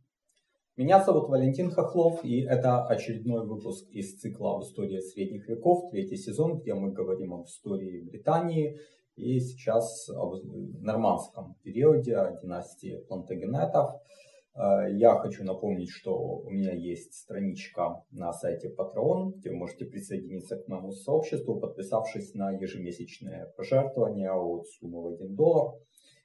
Меня 0.77 1.05
зовут 1.05 1.29
Валентин 1.29 1.71
Хохлов, 1.71 2.25
и 2.25 2.41
это 2.41 2.85
очередной 2.85 3.47
выпуск 3.47 3.89
из 3.93 4.19
цикла 4.19 4.57
об 4.57 4.65
истории 4.65 4.99
средних 4.99 5.49
веков, 5.49 5.89
третий 5.93 6.17
сезон, 6.17 6.59
где 6.59 6.75
мы 6.75 6.91
говорим 6.91 7.35
об 7.35 7.47
истории 7.47 8.01
Британии 8.01 8.81
и 9.17 9.41
сейчас 9.41 10.09
об 10.09 10.35
нормандском 10.81 11.57
периоде 11.63 12.39
династии 12.43 13.03
Плантагенетов. 13.09 14.01
Э, 14.55 14.91
я 14.91 15.17
хочу 15.17 15.45
напомнить, 15.45 15.91
что 15.91 16.17
у 16.17 16.51
меня 16.51 16.73
есть 16.73 17.15
страничка 17.15 18.03
на 18.11 18.33
сайте 18.33 18.69
Patreon, 18.69 19.35
где 19.37 19.51
вы 19.51 19.57
можете 19.57 19.85
присоединиться 19.85 20.57
к 20.57 20.69
моему 20.69 20.93
сообществу, 20.93 21.61
подписавшись 21.61 22.35
на 22.35 22.51
ежемесячные 22.53 23.53
пожертвования 23.57 24.33
от 24.33 24.67
суммы 24.67 25.03
в 25.03 25.15
1 25.15 25.35
доллар. 25.35 25.75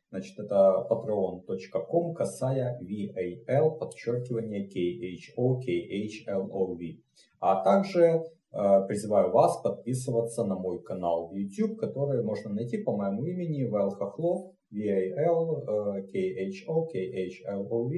Значит, 0.09 0.39
это 0.39 0.87
patreon.com, 0.89 2.13
касая 2.13 2.79
VAL, 2.81 3.77
подчеркивание 3.77 4.65
KHO, 4.65 5.59
KHLOV. 5.59 7.01
А 7.39 7.61
также 7.63 8.23
Э, 8.23 8.36
призываю 8.51 9.31
вас 9.31 9.61
подписываться 9.61 10.43
на 10.45 10.55
мой 10.55 10.81
канал 10.81 11.27
в 11.27 11.35
YouTube, 11.35 11.77
который 11.77 12.23
можно 12.23 12.53
найти 12.53 12.77
по 12.77 12.95
моему 12.95 13.25
имени 13.25 13.63
Вайл 13.63 13.91
Хохлов, 13.91 14.53
V-A-L, 14.71 16.03
K-H-O, 16.11 16.85
K-H-L-O-V. 16.87 17.93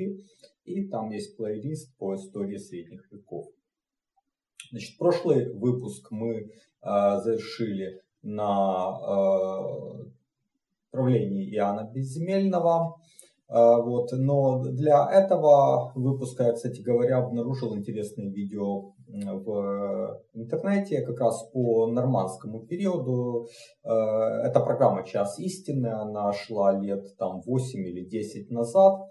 И 0.66 0.88
там 0.88 1.09
есть 1.09 1.36
плейлист 1.38 1.97
по 1.97 2.16
истории 2.16 2.58
средних 2.58 3.11
веков. 3.11 3.45
Значит, 4.72 4.97
прошлый 5.00 5.52
выпуск 5.52 6.11
мы 6.11 6.36
э, 6.36 6.47
завершили 6.81 8.02
на 8.22 9.00
э, 9.02 10.06
правлении 10.91 11.52
Иоанна 11.56 11.89
Безземельного. 11.91 12.97
Э, 13.47 13.81
вот. 13.81 14.11
Но 14.11 14.63
для 14.63 15.09
этого 15.11 15.91
выпуска 15.95 16.44
я, 16.44 16.53
кстати 16.53 16.81
говоря, 16.81 17.17
обнаружил 17.17 17.75
интересное 17.75 18.30
видео 18.30 18.94
в 19.12 20.22
интернете 20.34 21.02
как 21.02 21.20
раз 21.20 21.50
по 21.52 21.88
нормандскому 21.88 22.66
периоду. 22.66 23.48
Э, 23.84 23.90
эта 24.48 24.60
программа 24.60 25.04
«Час 25.04 25.40
истины», 25.40 25.88
она 25.88 26.32
шла 26.34 26.80
лет 26.80 27.18
там 27.18 27.42
8 27.42 27.80
или 27.80 28.06
10 28.06 28.52
назад. 28.52 29.02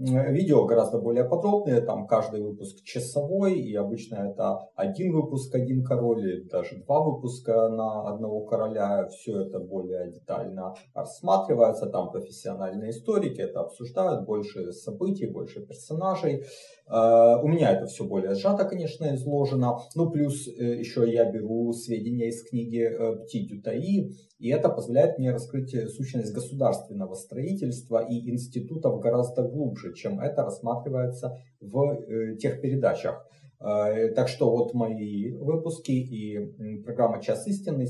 Видео 0.00 0.64
гораздо 0.64 1.00
более 1.00 1.24
подробные, 1.24 1.80
там 1.80 2.06
каждый 2.06 2.40
выпуск 2.40 2.84
часовой, 2.84 3.58
и 3.58 3.74
обычно 3.74 4.30
это 4.30 4.60
один 4.76 5.12
выпуск, 5.12 5.52
один 5.56 5.82
король, 5.82 6.20
или 6.20 6.48
даже 6.48 6.76
два 6.86 7.02
выпуска 7.02 7.68
на 7.68 8.08
одного 8.08 8.46
короля. 8.46 9.08
Все 9.08 9.40
это 9.40 9.58
более 9.58 10.12
детально 10.12 10.74
рассматривается, 10.94 11.86
там 11.86 12.12
профессиональные 12.12 12.90
историки 12.90 13.40
это 13.40 13.62
обсуждают, 13.62 14.24
больше 14.24 14.70
событий, 14.70 15.26
больше 15.26 15.66
персонажей. 15.66 16.44
Э, 16.90 17.36
у 17.42 17.48
меня 17.48 17.72
это 17.72 17.86
все 17.86 18.04
более 18.04 18.34
сжато, 18.34 18.64
конечно, 18.64 19.14
изложено. 19.14 19.78
Ну, 19.94 20.10
плюс 20.10 20.48
э, 20.48 20.78
еще 20.78 21.10
я 21.10 21.30
беру 21.30 21.72
сведения 21.72 22.28
из 22.28 22.42
книги 22.48 22.82
э, 22.82 23.16
Пти 23.24 23.46
Дютаи, 23.46 24.12
и 24.38 24.48
это 24.50 24.68
позволяет 24.68 25.18
мне 25.18 25.32
раскрыть 25.32 25.74
сущность 25.90 26.32
государственного 26.32 27.14
строительства 27.14 27.98
и 28.08 28.30
институтов 28.30 29.00
гораздо 29.00 29.42
глубже, 29.42 29.87
чем 29.94 30.20
это 30.20 30.42
рассматривается 30.42 31.36
в 31.60 32.36
тех 32.36 32.60
передачах. 32.60 33.24
Э, 33.60 34.10
так 34.14 34.28
что 34.28 34.50
вот 34.50 34.72
мои 34.74 35.32
выпуски 35.32 35.90
и 35.90 36.82
программа 36.82 37.20
«Час 37.20 37.46
истины» 37.48 37.86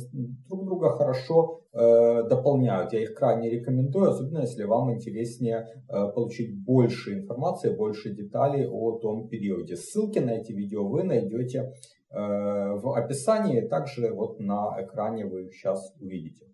друг 0.48 0.64
друга 0.64 0.96
хорошо 0.96 1.60
э, 1.72 2.22
дополняют. 2.28 2.92
Я 2.94 3.02
их 3.02 3.14
крайне 3.14 3.50
рекомендую, 3.50 4.10
особенно 4.10 4.40
если 4.40 4.64
вам 4.64 4.94
интереснее 4.94 5.66
э, 5.88 6.08
получить 6.14 6.64
больше 6.64 7.14
информации, 7.14 7.76
больше 7.76 8.14
деталей 8.14 8.66
о 8.66 8.98
том 8.98 9.28
периоде. 9.28 9.76
Ссылки 9.76 10.18
на 10.18 10.30
эти 10.30 10.52
видео 10.52 10.88
вы 10.88 11.04
найдете 11.04 11.72
в 12.10 12.96
описании, 12.96 13.68
также 13.68 14.14
вот 14.14 14.40
на 14.40 14.82
экране 14.82 15.26
вы 15.26 15.44
их 15.44 15.52
сейчас 15.52 15.92
увидите. 16.00 16.46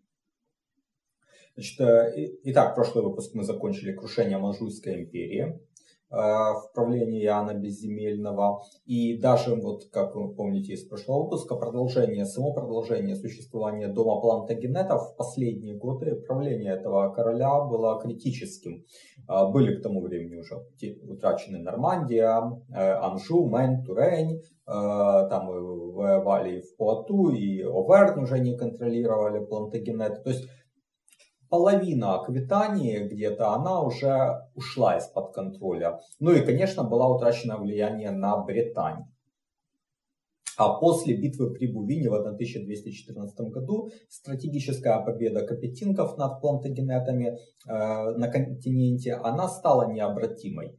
Значит, 1.54 1.80
итак, 2.42 2.74
прошлый 2.74 3.04
выпуск 3.04 3.34
мы 3.34 3.44
закончили 3.44 3.92
крушение 3.92 4.38
Манжуйской 4.38 5.02
империи. 5.02 5.60
Э, 6.14 6.52
в 6.54 6.70
правлении 6.74 7.24
Иоанна 7.24 7.54
Безземельного. 7.54 8.60
И 8.86 9.18
даже, 9.18 9.56
вот, 9.56 9.86
как 9.90 10.14
вы 10.14 10.32
помните 10.32 10.74
из 10.74 10.84
прошлого 10.86 11.24
выпуска, 11.24 11.56
продолжение, 11.56 12.24
само 12.24 12.52
продолжение 12.52 13.16
существования 13.16 13.88
дома 13.88 14.20
Плантагенетов 14.20 15.10
в 15.10 15.16
последние 15.16 15.74
годы 15.74 16.14
правления 16.14 16.72
этого 16.72 17.12
короля 17.12 17.60
было 17.64 18.00
критическим. 18.00 18.84
Э, 19.28 19.50
были 19.50 19.76
к 19.76 19.82
тому 19.82 20.02
времени 20.02 20.36
уже 20.36 20.54
утрачены 21.08 21.58
Нормандия, 21.58 22.62
э, 22.70 22.92
Анжу, 22.92 23.46
Мэн, 23.46 23.82
Турень, 23.84 24.40
там 24.66 25.46
воевали 25.48 26.62
в 26.62 26.76
Пуату, 26.78 27.28
и 27.28 27.60
Оверн 27.60 28.22
уже 28.22 28.38
не 28.38 28.56
контролировали 28.56 29.44
Плантагенеты. 29.44 30.22
То 30.22 30.30
есть 30.30 30.48
половина 31.54 32.14
Аквитании 32.16 33.06
где-то, 33.06 33.52
она 33.52 33.80
уже 33.80 34.40
ушла 34.56 34.96
из-под 34.98 35.32
контроля. 35.32 36.00
Ну 36.18 36.32
и, 36.32 36.40
конечно, 36.40 36.82
была 36.82 37.08
утрачена 37.08 37.58
влияние 37.58 38.10
на 38.10 38.36
Британь. 38.38 39.04
А 40.56 40.80
после 40.80 41.16
битвы 41.16 41.52
при 41.54 41.72
Бувине 41.72 42.10
в 42.10 42.14
1214 42.14 43.52
году 43.52 43.90
стратегическая 44.08 44.98
победа 45.04 45.46
капетинков 45.46 46.18
над 46.18 46.40
плантагенетами 46.40 47.26
э, 47.28 47.36
на 47.68 48.28
континенте, 48.28 49.14
она 49.14 49.48
стала 49.48 49.92
необратимой. 49.92 50.76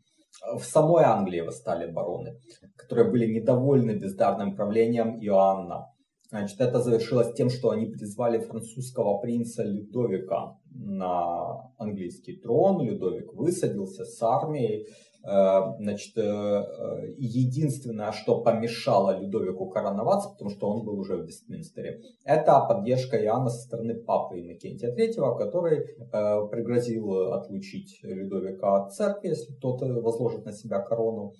В 0.58 0.64
самой 0.64 1.06
Англии 1.06 1.40
восстали 1.40 1.90
бароны, 1.90 2.38
которые 2.76 3.10
были 3.10 3.28
недовольны 3.34 3.92
бездарным 3.92 4.58
правлением 4.58 5.20
Иоанна. 5.22 5.86
Значит, 6.30 6.60
это 6.60 6.82
завершилось 6.82 7.34
тем, 7.34 7.50
что 7.50 7.70
они 7.70 7.86
призвали 7.86 8.40
французского 8.40 9.20
принца 9.22 9.64
Людовика 9.64 10.58
на 10.76 11.72
английский 11.78 12.38
трон. 12.38 12.82
Людовик 12.82 13.34
высадился 13.34 14.06
с 14.06 14.22
армией. 14.22 14.88
Э, 15.28 15.74
значит, 15.80 16.16
э, 16.18 17.14
единственное, 17.18 18.12
что 18.12 18.42
помешало 18.42 19.20
Людовику 19.20 19.68
короноваться, 19.70 20.30
потому 20.30 20.52
что 20.52 20.70
он 20.70 20.86
был 20.86 21.00
уже 21.00 21.18
в 21.18 21.26
Вестминстере, 21.26 22.02
это 22.26 22.64
поддержка 22.68 23.18
Иоанна 23.18 23.50
со 23.50 23.64
стороны 23.64 23.96
папы 23.96 24.40
Иннокентия 24.40 24.96
III, 24.96 25.38
который 25.40 25.80
э, 25.80 26.48
пригрозил 26.52 27.34
отлучить 27.34 28.00
Людовика 28.04 28.84
от 28.84 28.94
церкви, 28.94 29.30
если 29.30 29.54
тот 29.54 29.82
возложит 29.82 30.46
на 30.46 30.54
себя 30.54 30.80
корону. 30.80 31.34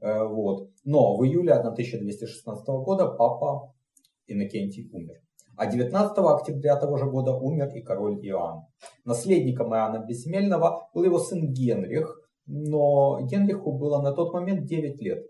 Вот. 0.00 0.70
Но 0.84 1.16
в 1.16 1.24
июле 1.24 1.52
1216 1.52 2.66
года 2.66 3.06
папа 3.06 3.72
Иннокентий 4.26 4.90
умер. 4.92 5.21
А 5.56 5.66
19 5.66 6.18
октября 6.18 6.76
того 6.76 6.96
же 6.96 7.06
года 7.06 7.32
умер 7.32 7.74
и 7.74 7.82
король 7.82 8.18
Иоанн. 8.26 8.66
Наследником 9.04 9.74
Иоанна 9.74 10.04
Безземельного 10.04 10.88
был 10.94 11.04
его 11.04 11.18
сын 11.18 11.52
Генрих, 11.52 12.20
но 12.46 13.20
Генриху 13.22 13.72
было 13.72 14.00
на 14.00 14.12
тот 14.12 14.32
момент 14.32 14.64
9 14.64 15.00
лет. 15.00 15.26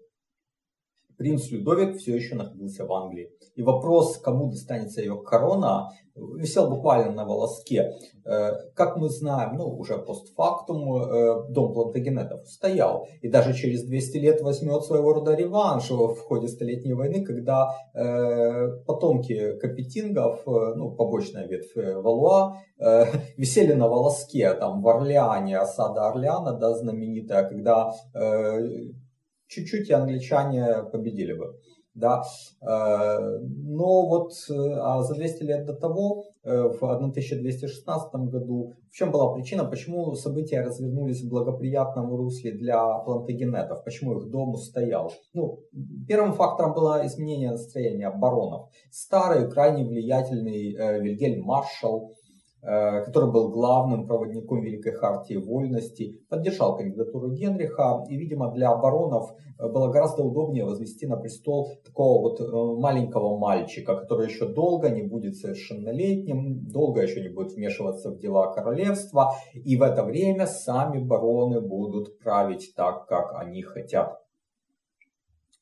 Принц 1.17 1.50
Людовик 1.50 1.97
все 1.97 2.17
еще 2.17 2.34
находился 2.34 2.84
в 2.84 2.93
Англии. 2.93 3.31
И 3.55 3.62
вопрос, 3.62 4.17
кому 4.19 4.50
достанется 4.50 5.03
ее 5.03 5.21
корона, 5.23 5.91
висел 6.15 6.69
буквально 6.69 7.12
на 7.12 7.25
волоске. 7.25 7.93
Э, 8.25 8.53
как 8.75 8.97
мы 8.97 9.09
знаем, 9.09 9.56
ну, 9.56 9.69
уже 9.69 9.99
постфактум, 9.99 10.97
э, 10.97 11.48
дом 11.51 11.72
Плантагенетов 11.72 12.47
стоял. 12.48 13.07
И 13.21 13.28
даже 13.28 13.54
через 13.54 13.84
200 13.84 14.19
лет 14.19 14.42
возьмет 14.42 14.84
своего 14.84 15.13
рода 15.13 15.34
реванш 15.34 15.91
в 15.91 16.16
ходе 16.16 16.48
Столетней 16.48 16.95
войны, 16.95 17.25
когда 17.25 17.71
э, 17.95 18.69
потомки 18.86 19.57
Капетингов, 19.59 20.42
ну, 20.47 20.92
побочная 20.92 21.47
ветвь 21.47 21.75
Валуа, 21.77 22.59
висели 23.36 23.72
на 23.72 23.89
волоске, 23.89 24.54
там, 24.54 24.83
в 24.83 24.89
Орлеане, 24.89 25.59
осада 25.59 26.09
Орлеана, 26.09 26.53
да, 26.54 26.75
знаменитая, 26.75 27.48
когда 27.48 27.92
чуть-чуть 29.53 29.91
и 29.91 29.93
англичане 29.93 30.84
победили 30.91 31.34
бы. 31.34 31.59
Да. 31.95 32.22
Э, 32.63 33.39
но 33.43 34.07
вот 34.07 34.33
э, 34.49 34.54
а 34.81 35.03
за 35.03 35.15
200 35.15 35.43
лет 35.43 35.66
до 35.66 35.75
того, 35.75 36.25
э, 36.43 36.69
в 36.69 36.83
1216 36.83 38.15
году, 38.31 38.72
в 38.91 38.95
чем 38.95 39.10
была 39.10 39.34
причина, 39.34 39.65
почему 39.65 40.15
события 40.15 40.63
развернулись 40.63 41.22
в 41.22 41.28
благоприятном 41.28 42.15
русле 42.15 42.53
для 42.53 42.83
плантагенетов, 43.01 43.84
почему 43.84 44.19
их 44.19 44.31
дом 44.31 44.54
устоял? 44.54 45.13
Ну, 45.34 45.60
первым 46.09 46.33
фактором 46.33 46.72
было 46.72 47.07
изменение 47.07 47.51
настроения 47.51 48.10
баронов. 48.10 48.71
Старый, 48.91 49.51
крайне 49.51 49.84
влиятельный 49.84 50.72
Вильгельм 51.01 51.45
Маршал, 51.45 52.15
который 52.62 53.30
был 53.32 53.50
главным 53.50 54.06
проводником 54.06 54.60
Великой 54.60 54.92
Хартии 54.92 55.34
Вольности, 55.34 56.20
поддержал 56.28 56.76
кандидатуру 56.76 57.32
Генриха, 57.32 58.04
и, 58.09 58.16
видимо, 58.16 58.53
для 58.53 58.74
баронов 58.76 59.32
э, 59.59 59.68
было 59.68 59.88
гораздо 59.88 60.22
удобнее 60.22 60.64
возвести 60.64 61.06
на 61.06 61.16
престол 61.16 61.70
такого 61.84 62.22
вот 62.22 62.41
э, 62.41 62.80
маленького 62.80 63.38
мальчика, 63.38 63.97
который 63.97 64.28
еще 64.28 64.47
долго 64.47 64.91
не 64.91 65.03
будет 65.03 65.36
совершеннолетним, 65.36 66.64
долго 66.68 67.03
еще 67.03 67.20
не 67.20 67.28
будет 67.28 67.53
вмешиваться 67.53 68.10
в 68.10 68.18
дела 68.18 68.53
королевства, 68.53 69.32
и 69.53 69.76
в 69.76 69.82
это 69.82 70.04
время 70.04 70.47
сами 70.47 71.03
бароны 71.03 71.60
будут 71.60 72.18
править 72.18 72.72
так, 72.76 73.06
как 73.06 73.34
они 73.34 73.62
хотят. 73.62 74.22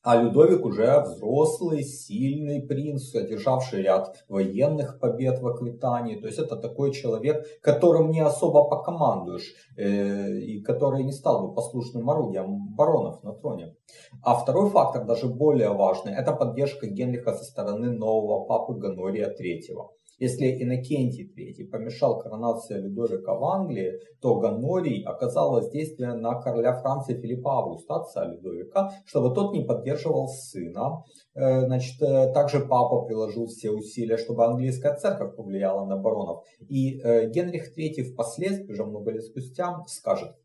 А 0.03 0.15
Людовик 0.15 0.65
уже 0.65 0.99
взрослый, 1.01 1.83
сильный 1.83 2.59
принц, 2.59 3.13
одержавший 3.13 3.83
ряд 3.83 4.15
военных 4.27 4.99
побед 4.99 5.39
в 5.39 5.47
Аквитании. 5.47 6.19
То 6.19 6.25
есть 6.25 6.39
это 6.39 6.55
такой 6.55 6.91
человек, 6.91 7.45
которым 7.61 8.09
не 8.09 8.19
особо 8.19 8.63
покомандуешь, 8.67 9.53
э, 9.77 10.39
и 10.39 10.61
который 10.61 11.03
не 11.03 11.11
стал 11.11 11.47
бы 11.47 11.53
послушным 11.53 12.09
орудием 12.09 12.73
баронов 12.75 13.23
на 13.23 13.33
троне. 13.33 13.75
А 14.23 14.33
второй 14.33 14.71
фактор, 14.71 15.05
даже 15.05 15.27
более 15.27 15.69
важный, 15.69 16.13
это 16.13 16.33
поддержка 16.33 16.87
Генриха 16.87 17.33
со 17.33 17.43
стороны 17.43 17.91
нового 17.91 18.45
папы 18.45 18.73
Ганория 18.73 19.35
III. 19.39 20.00
Если 20.21 20.61
Иннокентий 20.61 21.33
III 21.35 21.65
помешал 21.71 22.19
коронации 22.19 22.77
Людовика 22.77 23.33
в 23.33 23.43
Англии, 23.43 23.93
то 24.21 24.35
Ганорий 24.35 25.03
оказал 25.03 25.53
воздействие 25.53 26.13
на 26.13 26.39
короля 26.39 26.79
Франции 26.79 27.19
Филиппа 27.19 27.57
Августа, 27.57 27.95
отца 27.95 28.25
Людовика, 28.25 28.91
чтобы 29.05 29.33
тот 29.33 29.51
не 29.51 29.63
поддерживал 29.63 30.27
сына. 30.27 31.03
Э, 31.33 31.61
значит, 31.61 31.99
э, 32.03 32.31
также 32.33 32.59
папа 32.59 33.01
приложил 33.01 33.47
все 33.47 33.71
усилия, 33.71 34.17
чтобы 34.17 34.45
английская 34.45 34.95
церковь 34.95 35.35
повлияла 35.35 35.87
на 35.87 35.97
баронов. 35.97 36.45
И 36.69 37.01
э, 37.01 37.27
Генрих 37.31 37.75
III 37.75 38.13
впоследствии, 38.13 38.73
уже 38.73 38.85
много 38.85 39.09
лет 39.09 39.23
спустя, 39.23 39.83
скажет, 39.87 40.35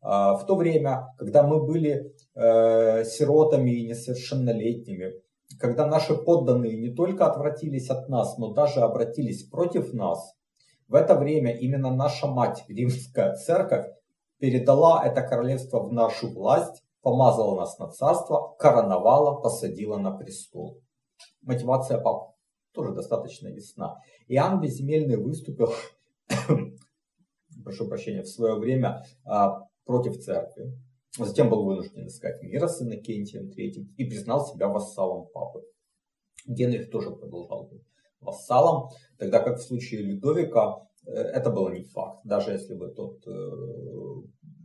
в 0.00 0.44
то 0.46 0.54
время, 0.54 1.08
когда 1.18 1.42
мы 1.42 1.60
были 1.66 2.14
сиротами 2.36 3.72
и 3.72 3.88
несовершеннолетними, 3.88 5.14
когда 5.58 5.86
наши 5.86 6.14
подданные 6.14 6.76
не 6.76 6.94
только 6.94 7.26
отвратились 7.26 7.88
от 7.90 8.08
нас, 8.08 8.36
но 8.38 8.52
даже 8.52 8.80
обратились 8.80 9.48
против 9.48 9.92
нас, 9.94 10.34
в 10.88 10.94
это 10.94 11.14
время 11.14 11.56
именно 11.56 11.94
наша 11.94 12.26
мать, 12.26 12.64
римская 12.68 13.34
церковь, 13.34 13.86
передала 14.38 15.04
это 15.04 15.22
королевство 15.22 15.80
в 15.80 15.92
нашу 15.92 16.32
власть, 16.32 16.82
помазала 17.02 17.60
нас 17.60 17.78
на 17.78 17.88
царство, 17.88 18.54
короновала, 18.58 19.40
посадила 19.40 19.98
на 19.98 20.12
престол. 20.12 20.80
Мотивация 21.42 21.98
пап 21.98 22.36
тоже 22.72 22.94
достаточно 22.94 23.48
ясна. 23.48 24.00
Иоанн 24.28 24.60
Безземельный 24.60 25.16
выступил, 25.16 25.72
прошу 27.64 27.88
прощения, 27.88 28.22
в 28.22 28.28
свое 28.28 28.54
время 28.54 29.02
а, 29.24 29.64
против 29.84 30.18
церкви. 30.18 30.72
Затем 31.16 31.48
был 31.48 31.64
вынужден 31.64 32.06
искать 32.06 32.42
мира 32.42 32.68
с 32.68 32.82
Иннокентием 32.82 33.48
III 33.48 33.94
и 33.96 34.04
признал 34.04 34.46
себя 34.46 34.68
вассалом 34.68 35.26
папы. 35.32 35.62
Генрих 36.46 36.90
тоже 36.90 37.10
продолжал 37.10 37.68
быть 37.68 37.82
вассалом, 38.20 38.90
тогда 39.18 39.40
как 39.40 39.58
в 39.58 39.62
случае 39.62 40.02
Людовика 40.02 40.86
э, 41.06 41.12
это 41.12 41.50
было 41.50 41.70
не 41.70 41.82
факт. 41.82 42.20
Даже 42.24 42.52
если 42.52 42.74
бы 42.74 42.88
тот 42.88 43.26
э, 43.26 43.30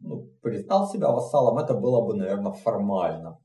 ну, 0.02 0.30
признал 0.42 0.88
себя 0.88 1.12
вассалом, 1.12 1.58
это 1.58 1.74
было 1.74 2.06
бы, 2.06 2.16
наверное, 2.16 2.54
формально. 2.54 3.40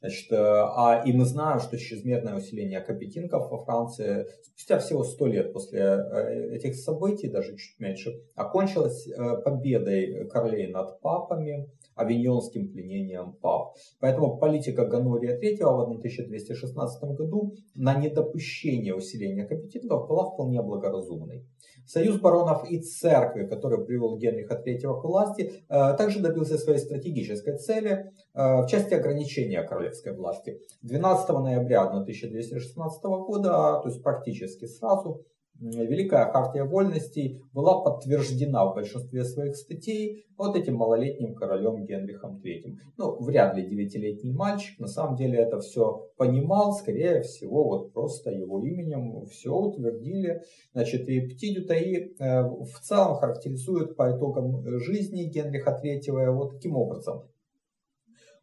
Значит, 0.00 0.30
э, 0.30 0.36
а, 0.36 1.02
и 1.04 1.12
мы 1.12 1.24
знаем, 1.24 1.60
что 1.60 1.76
чрезмерное 1.76 2.36
усиление 2.36 2.80
капетинков 2.80 3.50
во 3.50 3.58
Франции 3.64 4.26
спустя 4.42 4.78
всего 4.78 5.02
сто 5.02 5.26
лет 5.26 5.52
после 5.52 6.04
этих 6.52 6.76
событий, 6.76 7.28
даже 7.28 7.56
чуть 7.56 7.80
меньше, 7.80 8.20
окончилось 8.34 9.08
победой 9.44 10.28
королей 10.28 10.68
над 10.68 11.00
папами, 11.00 11.68
авиньонским 11.98 12.70
пленением 12.70 13.32
пап. 13.32 13.74
Поэтому 14.00 14.38
политика 14.38 14.86
Ганория 14.86 15.38
III 15.38 15.64
в 15.64 15.80
1216 15.80 17.02
году 17.16 17.54
на 17.74 17.94
недопущение 17.94 18.94
усиления 18.94 19.44
компетентов 19.46 20.08
была 20.08 20.30
вполне 20.30 20.62
благоразумной. 20.62 21.44
Союз 21.86 22.20
баронов 22.20 22.70
и 22.70 22.80
церкви, 22.80 23.46
который 23.46 23.84
привел 23.84 24.18
Генриха 24.18 24.62
III 24.62 25.00
к 25.00 25.04
власти, 25.04 25.52
э, 25.68 25.96
также 25.96 26.20
добился 26.20 26.58
своей 26.58 26.78
стратегической 26.78 27.56
цели 27.56 28.12
э, 28.34 28.62
в 28.62 28.66
части 28.66 28.92
ограничения 28.92 29.62
королевской 29.62 30.14
власти. 30.14 30.60
12 30.82 31.28
ноября 31.30 31.84
1216 31.84 33.02
года, 33.04 33.80
то 33.82 33.88
есть 33.88 34.02
практически 34.02 34.66
сразу, 34.66 35.24
Великая 35.60 36.30
хартия 36.30 36.64
вольностей 36.64 37.42
была 37.52 37.82
подтверждена 37.82 38.64
в 38.66 38.74
большинстве 38.74 39.24
своих 39.24 39.56
статей 39.56 40.24
вот 40.36 40.56
этим 40.56 40.76
малолетним 40.76 41.34
королем 41.34 41.84
Генрихом 41.84 42.40
III. 42.40 42.76
Ну, 42.96 43.20
вряд 43.20 43.56
ли 43.56 43.68
девятилетний 43.68 44.32
мальчик, 44.32 44.78
на 44.78 44.86
самом 44.86 45.16
деле 45.16 45.38
это 45.38 45.58
все 45.58 46.08
понимал, 46.16 46.72
скорее 46.74 47.22
всего, 47.22 47.64
вот 47.64 47.92
просто 47.92 48.30
его 48.30 48.64
именем 48.64 49.26
все 49.26 49.52
утвердили. 49.52 50.42
Значит, 50.74 51.08
и 51.08 51.20
Птидю 51.26 51.66
Таи 51.66 52.14
э, 52.18 52.42
в 52.42 52.80
целом 52.80 53.16
характеризует 53.16 53.96
по 53.96 54.16
итогам 54.16 54.64
жизни 54.78 55.24
Генриха 55.24 55.80
III 55.82 56.30
вот 56.30 56.52
таким 56.52 56.76
образом. 56.76 57.24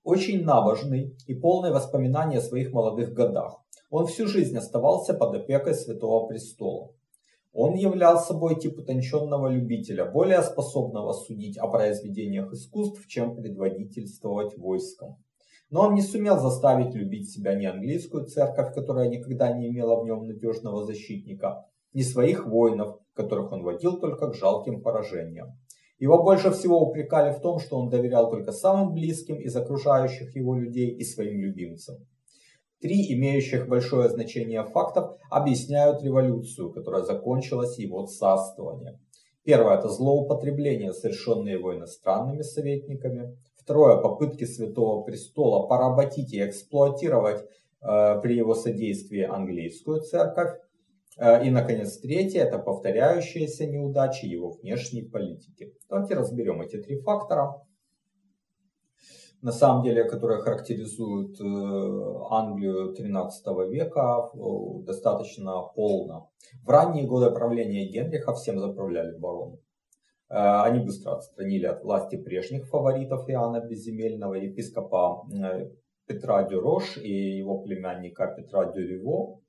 Очень 0.03 0.43
набожный 0.43 1.15
и 1.27 1.33
полный 1.33 1.71
воспоминаний 1.71 2.37
о 2.37 2.41
своих 2.41 2.73
молодых 2.73 3.13
годах. 3.13 3.61
Он 3.89 4.05
всю 4.05 4.27
жизнь 4.27 4.57
оставался 4.57 5.13
под 5.13 5.35
опекой 5.35 5.73
Святого 5.73 6.27
Престола. 6.27 6.91
Он 7.57 7.73
являл 7.73 8.19
собой 8.19 8.59
тип 8.59 8.79
утонченного 8.79 9.47
любителя, 9.47 10.03
более 10.03 10.41
способного 10.41 11.13
судить 11.13 11.57
о 11.57 11.69
произведениях 11.69 12.51
искусств, 12.51 13.07
чем 13.07 13.33
предводительствовать 13.33 14.57
войском. 14.57 15.23
Но 15.69 15.83
он 15.83 15.93
не 15.93 16.01
сумел 16.01 16.37
заставить 16.37 16.93
любить 16.93 17.31
себя 17.31 17.55
ни 17.55 17.65
английскую 17.65 18.25
церковь, 18.25 18.73
которая 18.75 19.07
никогда 19.07 19.57
не 19.57 19.69
имела 19.69 20.01
в 20.01 20.05
нем 20.05 20.27
надежного 20.27 20.85
защитника, 20.85 21.65
ни 21.93 22.01
своих 22.01 22.45
воинов, 22.45 22.99
которых 23.13 23.53
он 23.53 23.63
водил 23.63 24.01
только 24.01 24.27
к 24.31 24.35
жалким 24.35 24.81
поражениям. 24.81 25.57
Его 25.97 26.21
больше 26.21 26.51
всего 26.51 26.81
упрекали 26.81 27.31
в 27.31 27.39
том, 27.39 27.59
что 27.59 27.77
он 27.79 27.89
доверял 27.89 28.29
только 28.29 28.51
самым 28.51 28.93
близким 28.93 29.39
из 29.39 29.55
окружающих 29.55 30.35
его 30.35 30.55
людей 30.55 30.89
и 30.89 31.05
своим 31.05 31.39
любимцам. 31.39 32.05
Три 32.81 33.13
имеющих 33.13 33.67
большое 33.67 34.09
значение 34.09 34.63
фактов 34.63 35.17
объясняют 35.29 36.03
революцию, 36.03 36.71
которая 36.71 37.03
закончилась 37.03 37.79
его 37.79 38.05
царствованием. 38.05 38.99
Первое– 39.45 39.77
это 39.79 39.89
злоупотребление, 39.89 40.91
совершенное 40.91 41.53
его 41.53 41.75
иностранными 41.75 42.41
советниками. 42.41 43.37
Второе– 43.55 43.97
попытки 44.01 44.43
Святого 44.43 45.03
Престола 45.03 45.67
поработить 45.67 46.33
и 46.33 46.43
эксплуатировать 46.43 47.43
э, 47.81 48.19
при 48.21 48.35
его 48.35 48.55
содействии 48.55 49.21
английскую 49.21 50.01
церковь. 50.01 50.59
Э, 51.17 51.45
и, 51.45 51.51
наконец, 51.51 51.97
третье– 51.97 52.41
это 52.41 52.57
повторяющиеся 52.57 53.67
неудачи 53.67 54.25
его 54.25 54.51
внешней 54.51 55.03
политики. 55.03 55.73
Давайте 55.89 56.15
разберем 56.15 56.61
эти 56.61 56.77
три 56.77 56.99
фактора 56.99 57.61
на 59.45 59.51
самом 59.51 59.83
деле, 59.83 60.05
которые 60.05 60.41
характеризуют 60.41 61.39
э, 61.39 61.43
Англию 62.31 62.93
13 62.95 63.45
века 63.69 64.31
достаточно 64.81 65.61
полно. 65.75 66.31
В 66.63 66.69
ранние 66.69 67.05
годы 67.05 67.29
правления 67.29 67.85
Генриха 67.85 68.33
всем 68.33 68.57
заправляли 68.57 69.15
бароны. 69.15 69.59
Э, 70.29 70.63
они 70.63 70.83
быстро 70.83 71.11
отстранили 71.11 71.67
от 71.67 71.83
власти 71.83 72.15
прежних 72.15 72.67
фаворитов 72.67 73.29
Иоанна 73.29 73.61
Безземельного, 73.61 74.33
епископа 74.33 75.27
э, 75.31 75.69
Петра 76.07 76.41
Дюрош 76.49 76.97
и 76.97 77.37
его 77.37 77.59
племянника 77.59 78.33
Петра 78.35 78.65
Дюрево, 78.65 79.41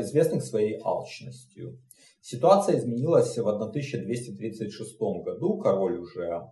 известных 0.00 0.42
своей 0.42 0.80
алчностью. 0.82 1.78
Ситуация 2.22 2.78
изменилась 2.78 3.36
в 3.36 3.46
1236 3.46 4.98
году. 4.98 5.58
Король 5.58 5.98
уже 5.98 6.48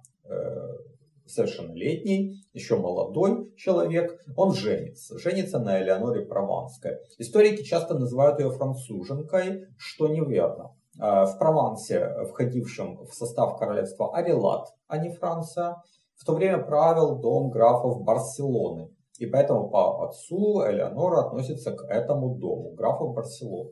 совершеннолетний, 1.26 2.44
еще 2.52 2.76
молодой 2.76 3.52
человек, 3.56 4.20
он 4.36 4.52
женится. 4.52 5.18
Женится 5.18 5.58
на 5.58 5.82
Элеоноре 5.82 6.26
Прованской. 6.26 6.98
Историки 7.18 7.62
часто 7.62 7.94
называют 7.94 8.40
ее 8.40 8.50
француженкой, 8.50 9.66
что 9.76 10.08
неверно. 10.08 10.74
А, 10.98 11.24
в 11.24 11.38
Провансе, 11.38 12.24
входившем 12.30 13.04
в 13.04 13.12
состав 13.14 13.58
королевства 13.58 14.14
Арелат, 14.14 14.68
а 14.88 14.98
не 14.98 15.10
Франция, 15.10 15.76
в 16.16 16.24
то 16.24 16.34
время 16.34 16.62
правил 16.62 17.18
дом 17.18 17.50
графов 17.50 18.02
Барселоны. 18.02 18.90
И 19.18 19.26
поэтому 19.26 19.70
по 19.70 20.04
отцу 20.04 20.62
Элеонора 20.66 21.26
относится 21.26 21.72
к 21.72 21.84
этому 21.84 22.36
дому, 22.36 22.72
графов 22.74 23.14
Барселоны. 23.14 23.70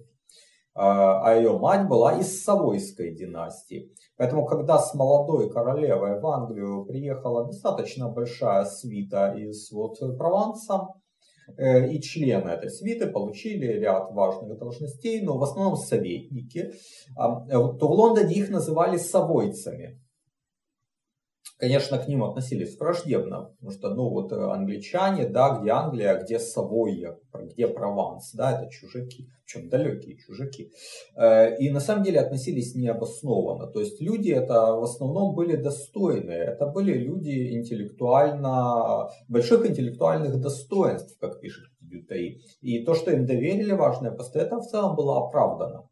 А, 0.75 1.25
а 1.25 1.35
ее 1.35 1.59
мать 1.59 1.89
была 1.89 2.19
из 2.19 2.43
Савойской 2.45 3.15
династии. 3.15 3.93
Поэтому, 4.17 4.47
когда 4.47 4.79
с 4.79 4.95
молодой 4.95 5.51
королевой 5.51 6.21
в 6.21 6.27
Англию 6.27 6.85
приехала 6.85 7.47
достаточно 7.47 8.09
большая 8.09 8.65
свита 8.65 9.35
из 9.35 9.71
вот 9.73 9.99
Прованса, 10.17 10.89
Э, 11.57 11.89
и 11.91 12.01
члены 12.01 12.49
этой 12.49 12.71
свиты 12.71 13.07
получили 13.07 13.67
ряд 13.67 14.13
важных 14.13 14.59
должностей, 14.59 15.21
но 15.23 15.39
в 15.39 15.43
основном 15.43 15.77
советники, 15.77 16.73
а, 17.17 17.45
то 17.47 17.89
в 17.89 17.93
Лондоне 17.93 18.35
их 18.35 18.51
называли 18.51 18.97
совойцами 18.97 20.01
конечно, 21.61 21.99
к 21.99 22.09
ним 22.09 22.25
относились 22.25 22.79
враждебно, 22.79 23.51
потому 23.55 23.71
что, 23.71 23.95
ну, 23.95 24.09
вот 24.09 24.33
э, 24.33 24.37
англичане, 24.37 25.29
да, 25.29 25.59
где 25.59 25.71
Англия, 25.71 26.19
где 26.19 26.39
Савойя, 26.39 27.19
где 27.35 27.69
Прованс, 27.69 28.33
да, 28.33 28.59
это 28.59 28.71
чужаки, 28.71 29.29
причем 29.45 29.69
далекие 29.69 30.17
чужаки. 30.17 30.73
Э, 31.17 31.57
и 31.59 31.71
на 31.71 31.81
самом 31.81 32.03
деле 32.03 32.21
относились 32.21 32.75
необоснованно. 32.75 33.67
То 33.67 33.81
есть 33.81 34.01
люди 34.01 34.31
это 34.31 34.75
в 34.75 34.83
основном 34.83 35.35
были 35.35 35.57
достойные, 35.57 36.45
это 36.45 36.67
были 36.67 36.95
люди 36.95 37.53
интеллектуально, 37.53 39.11
больших 39.29 39.67
интеллектуальных 39.67 40.41
достоинств, 40.41 41.19
как 41.21 41.41
пишет 41.41 41.67
Дютей. 41.81 42.43
И 42.63 42.85
то, 42.85 42.95
что 42.95 43.11
им 43.11 43.27
доверили 43.27 43.73
важное 43.73 44.13
посты, 44.13 44.39
это 44.39 44.59
в 44.59 44.67
целом 44.67 44.97
было 44.97 45.27
оправдано. 45.27 45.90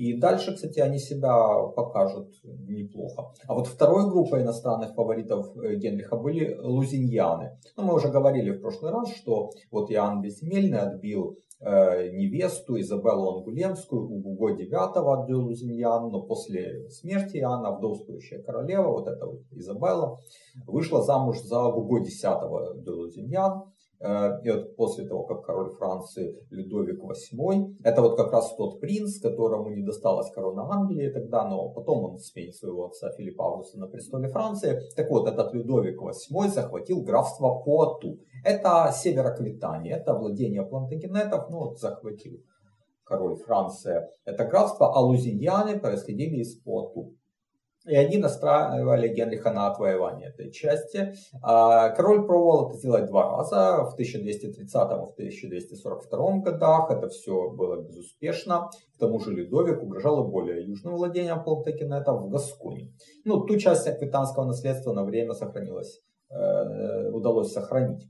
И 0.00 0.18
дальше, 0.18 0.54
кстати, 0.54 0.80
они 0.80 0.98
себя 0.98 1.36
покажут 1.76 2.28
неплохо. 2.42 3.34
А 3.46 3.52
вот 3.52 3.66
второй 3.66 4.08
группой 4.08 4.40
иностранных 4.40 4.94
фаворитов 4.94 5.54
э, 5.58 5.74
Генриха 5.74 6.16
были 6.16 6.56
лузиньяны. 6.58 7.58
Ну, 7.76 7.82
мы 7.82 7.94
уже 7.94 8.08
говорили 8.08 8.50
в 8.52 8.62
прошлый 8.62 8.92
раз, 8.92 9.10
что 9.10 9.50
вот 9.70 9.90
Иоанн 9.90 10.22
Безземельный 10.22 10.78
отбил 10.78 11.36
э, 11.60 12.12
невесту 12.12 12.80
Изабеллу 12.80 13.40
Ангулемскую 13.40 14.08
у 14.08 14.20
Гуго 14.22 14.54
IX 14.54 14.72
от 14.72 15.28
Лузиньян, 15.28 16.08
но 16.10 16.22
после 16.22 16.88
смерти 16.88 17.36
Иоанна 17.36 17.76
вдовствующая 17.76 18.42
королева, 18.42 18.88
вот 18.92 19.06
эта 19.06 19.26
вот 19.26 19.42
Изабелла, 19.50 20.16
вышла 20.66 21.02
замуж 21.02 21.42
за 21.42 21.60
Гуго 21.72 21.98
X 21.98 22.22
де 22.22 22.90
Лузиньян, 22.90 23.64
и 24.00 24.50
вот 24.50 24.76
после 24.76 25.06
того, 25.06 25.24
как 25.24 25.44
король 25.44 25.70
Франции 25.72 26.34
Людовик 26.50 27.02
VIII, 27.02 27.76
это 27.84 28.00
вот 28.00 28.16
как 28.16 28.32
раз 28.32 28.54
тот 28.56 28.80
принц, 28.80 29.20
которому 29.20 29.68
не 29.68 29.82
досталась 29.82 30.30
корона 30.30 30.66
Англии 30.70 31.10
тогда, 31.10 31.46
но 31.46 31.68
потом 31.68 32.04
он 32.04 32.18
сменит 32.18 32.54
своего 32.54 32.86
отца 32.86 33.12
Филиппа 33.12 33.44
Августа 33.44 33.78
на 33.78 33.88
престоле 33.88 34.28
Франции. 34.28 34.80
Так 34.96 35.10
вот, 35.10 35.28
этот 35.28 35.52
Людовик 35.52 36.00
VIII 36.00 36.48
захватил 36.48 37.02
графство 37.02 37.60
Пуату. 37.62 38.20
Это 38.42 38.90
север 38.94 39.26
Аквитании, 39.26 39.92
это 39.92 40.14
владение 40.14 40.62
плантагенетов, 40.62 41.50
ну 41.50 41.58
вот 41.58 41.78
захватил 41.78 42.40
король 43.04 43.36
Франции 43.36 44.06
это 44.24 44.44
графство, 44.44 44.94
а 44.94 45.00
лузиньяне 45.00 45.78
происходили 45.80 46.36
из 46.36 46.54
Пуату. 46.60 47.12
И 47.86 47.96
они 47.96 48.18
настраивали 48.18 49.08
Генриха 49.08 49.52
на 49.52 49.68
отвоевание 49.68 50.28
этой 50.28 50.50
части. 50.50 51.14
А, 51.42 51.88
король 51.90 52.26
пробовал 52.26 52.68
это 52.68 52.78
сделать 52.78 53.06
два 53.06 53.36
раза, 53.36 53.84
в 53.84 53.94
1230 53.94 54.58
и 54.58 54.68
в 54.68 55.12
1242 55.14 56.38
годах. 56.40 56.90
Это 56.90 57.08
все 57.08 57.50
было 57.50 57.80
безуспешно. 57.82 58.68
К 58.94 58.98
тому 58.98 59.18
же 59.18 59.32
Людовик 59.32 59.82
угрожал 59.82 60.24
и 60.24 60.30
более 60.30 60.66
южным 60.66 60.94
владением 60.94 61.42
Плантагенета 61.42 62.12
в 62.12 62.28
Гасконе. 62.28 62.92
Ну, 63.24 63.40
ту 63.40 63.56
часть 63.56 63.86
аквитанского 63.86 64.44
наследства 64.44 64.92
на 64.92 65.04
время 65.04 65.32
сохранилось, 65.32 66.00
э, 66.28 67.08
удалось 67.10 67.52
сохранить. 67.52 68.06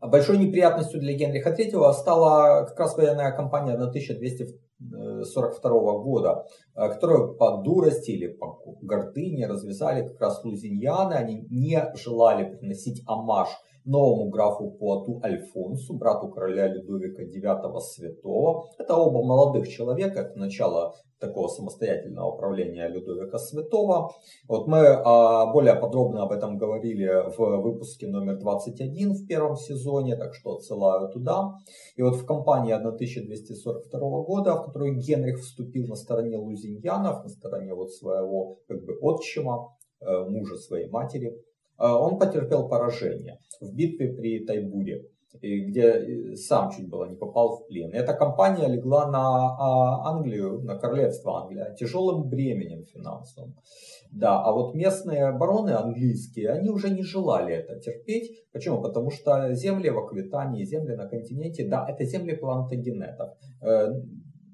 Большой 0.00 0.38
неприятностью 0.38 1.00
для 1.00 1.14
Генриха 1.14 1.50
III 1.50 1.92
стала 1.92 2.66
как 2.66 2.78
раз 2.78 2.96
военная 2.96 3.32
кампания 3.32 3.76
на 3.76 3.88
1200 3.88 4.68
1942 4.80 5.98
года, 5.98 6.46
э, 6.74 6.88
которую 6.88 7.36
по 7.36 7.58
дурости 7.62 8.12
или 8.12 8.28
по 8.28 8.60
гордыне 8.80 9.46
развязали 9.46 10.06
как 10.06 10.20
раз 10.20 10.44
лузиньяны. 10.44 11.14
Они 11.14 11.46
не 11.50 11.92
желали 11.96 12.56
приносить 12.56 13.02
амаш 13.06 13.48
новому 13.84 14.28
графу 14.28 14.70
Пуату 14.70 15.20
Альфонсу, 15.24 15.96
брату 15.96 16.28
короля 16.28 16.68
Людовика 16.68 17.22
IX 17.22 17.80
Святого. 17.80 18.66
Это 18.78 18.94
оба 18.96 19.24
молодых 19.24 19.68
человека, 19.68 20.20
это 20.20 20.38
начало 20.38 20.94
такого 21.18 21.48
самостоятельного 21.48 22.36
правления 22.36 22.88
Людовика 22.88 23.38
Святого. 23.38 24.12
Вот 24.46 24.66
мы 24.68 24.86
а, 24.86 25.52
более 25.52 25.74
подробно 25.74 26.22
об 26.22 26.32
этом 26.32 26.58
говорили 26.58 27.08
в 27.36 27.62
выпуске 27.62 28.06
номер 28.06 28.38
21 28.38 29.12
в 29.14 29.26
первом 29.26 29.56
сезоне, 29.56 30.16
так 30.16 30.34
что 30.34 30.56
отсылаю 30.56 31.08
туда. 31.10 31.54
И 31.96 32.02
вот 32.02 32.16
в 32.16 32.24
кампании 32.24 32.72
1242 32.72 34.00
года, 34.22 34.54
в 34.54 34.66
которую 34.66 34.96
Генрих 34.96 35.40
вступил 35.40 35.86
на 35.86 35.96
стороне 35.96 36.36
лузиньянов, 36.36 37.24
на 37.24 37.28
стороне 37.28 37.74
вот 37.74 37.92
своего 37.92 38.58
как 38.68 38.84
бы 38.84 38.96
отчима, 39.00 39.76
э, 40.00 40.24
мужа 40.28 40.56
своей 40.56 40.88
матери, 40.88 41.28
э, 41.28 41.84
он 41.86 42.18
потерпел 42.18 42.68
поражение 42.68 43.38
в 43.60 43.74
битве 43.74 44.12
при 44.12 44.44
Тайбуре 44.44 45.08
где 45.34 45.82
э, 45.82 46.34
сам 46.36 46.70
чуть 46.70 46.88
было 46.88 47.08
не 47.08 47.16
попал 47.16 47.56
в 47.56 47.66
плен. 47.66 47.92
Эта 47.92 48.14
компания 48.14 48.66
легла 48.66 49.10
на 49.10 49.18
а, 49.18 50.10
Англию, 50.10 50.60
на 50.62 50.76
королевство 50.78 51.42
Англия, 51.42 51.74
тяжелым 51.74 52.28
бременем 52.28 52.84
финансовым. 52.84 53.54
Да, 54.10 54.42
а 54.42 54.52
вот 54.52 54.74
местные 54.74 55.32
бароны 55.32 55.70
английские, 55.70 56.50
они 56.50 56.70
уже 56.70 56.90
не 56.90 57.02
желали 57.02 57.54
это 57.54 57.78
терпеть. 57.78 58.42
Почему? 58.52 58.80
Потому 58.80 59.10
что 59.10 59.52
земли 59.52 59.90
в 59.90 59.98
Аквитании, 59.98 60.64
земли 60.64 60.96
на 60.96 61.06
континенте, 61.06 61.68
да, 61.68 61.86
это 61.86 62.04
земли 62.04 62.34
плантагенетов, 62.34 63.30
э, 63.60 63.88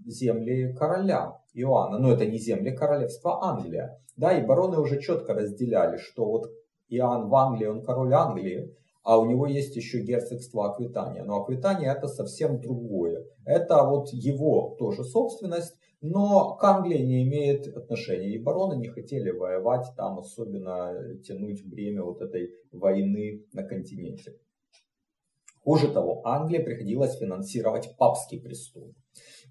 земли 0.06 0.74
короля 0.74 1.38
Иоанна, 1.54 1.98
но 1.98 2.12
это 2.12 2.26
не 2.26 2.38
земли 2.38 2.72
королевства 2.72 3.44
Англия. 3.44 4.00
Да, 4.16 4.36
и 4.36 4.44
бароны 4.44 4.78
уже 4.78 5.00
четко 5.00 5.34
разделяли, 5.34 5.98
что 5.98 6.24
вот 6.24 6.50
Иоанн 6.88 7.28
в 7.28 7.34
Англии, 7.34 7.66
он 7.66 7.82
король 7.82 8.12
Англии, 8.12 8.74
а 9.04 9.18
у 9.18 9.26
него 9.26 9.46
есть 9.46 9.76
еще 9.76 10.00
герцогство 10.00 10.72
Аквитания. 10.72 11.22
Но 11.24 11.42
Аквитания 11.42 11.92
это 11.92 12.08
совсем 12.08 12.60
другое. 12.60 13.24
Это 13.44 13.84
вот 13.84 14.08
его 14.08 14.74
тоже 14.78 15.04
собственность, 15.04 15.76
но 16.00 16.56
к 16.56 16.64
Англии 16.64 17.02
не 17.02 17.22
имеет 17.24 17.68
отношения. 17.68 18.34
И 18.34 18.42
бароны 18.42 18.80
не 18.80 18.88
хотели 18.88 19.30
воевать 19.30 19.86
там, 19.94 20.18
особенно 20.18 21.18
тянуть 21.22 21.66
бремя 21.66 22.02
вот 22.02 22.22
этой 22.22 22.50
войны 22.72 23.44
на 23.52 23.62
континенте. 23.62 24.38
Хуже 25.62 25.92
того, 25.92 26.26
Англии 26.26 26.62
приходилось 26.62 27.18
финансировать 27.18 27.94
папский 27.98 28.40
престол. 28.40 28.94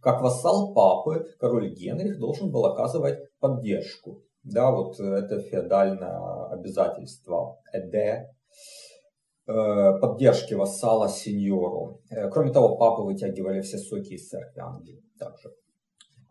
Как 0.01 0.21
вассал 0.21 0.73
папы, 0.73 1.27
король 1.39 1.73
Генрих 1.73 2.19
должен 2.19 2.51
был 2.51 2.65
оказывать 2.65 3.19
поддержку. 3.39 4.23
Да, 4.43 4.71
вот 4.71 4.99
это 4.99 5.39
феодальное 5.41 6.47
обязательство 6.47 7.59
Эде 7.71 8.29
поддержки 9.45 10.53
вассала 10.53 11.09
сеньору. 11.09 12.01
Э, 12.09 12.29
кроме 12.29 12.51
того, 12.51 12.77
папы 12.77 13.03
вытягивали 13.03 13.61
все 13.61 13.77
соки 13.77 14.13
из 14.13 14.29
церкви 14.29 14.59
Англии 14.59 15.03
также. 15.19 15.49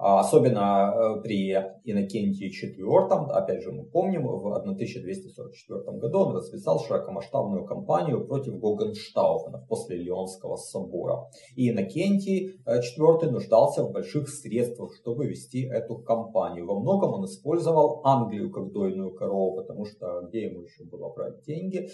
А 0.05 0.19
особенно 0.19 0.93
э, 0.93 1.23
при 1.23 1.53
Иннокентии 1.85 2.51
IV, 2.51 3.31
опять 3.31 3.63
же 3.63 3.71
мы 3.71 3.85
помним, 3.85 4.27
в 4.27 4.47
1244 4.53 5.99
году 5.99 6.19
он 6.19 6.35
развязал 6.35 6.81
широкомасштабную 6.81 7.65
кампанию 7.65 8.27
против 8.27 8.59
Гогенштауфенов 8.59 9.69
после 9.69 9.99
Леонского 9.99 10.57
собора. 10.57 11.29
И 11.55 11.71
Иннокентий 11.71 12.61
IV 12.67 13.31
нуждался 13.31 13.85
в 13.85 13.93
больших 13.93 14.29
средствах, 14.29 14.93
чтобы 14.93 15.29
вести 15.29 15.69
эту 15.69 15.99
кампанию. 15.99 16.67
Во 16.67 16.81
многом 16.81 17.15
он 17.15 17.25
использовал 17.27 18.01
Англию 18.05 18.51
как 18.51 18.73
дойную 18.73 19.15
корову, 19.15 19.55
потому 19.55 19.85
что 19.85 20.23
где 20.29 20.47
ему 20.47 20.63
еще 20.63 20.83
было 20.83 21.13
брать 21.15 21.45
деньги? 21.45 21.89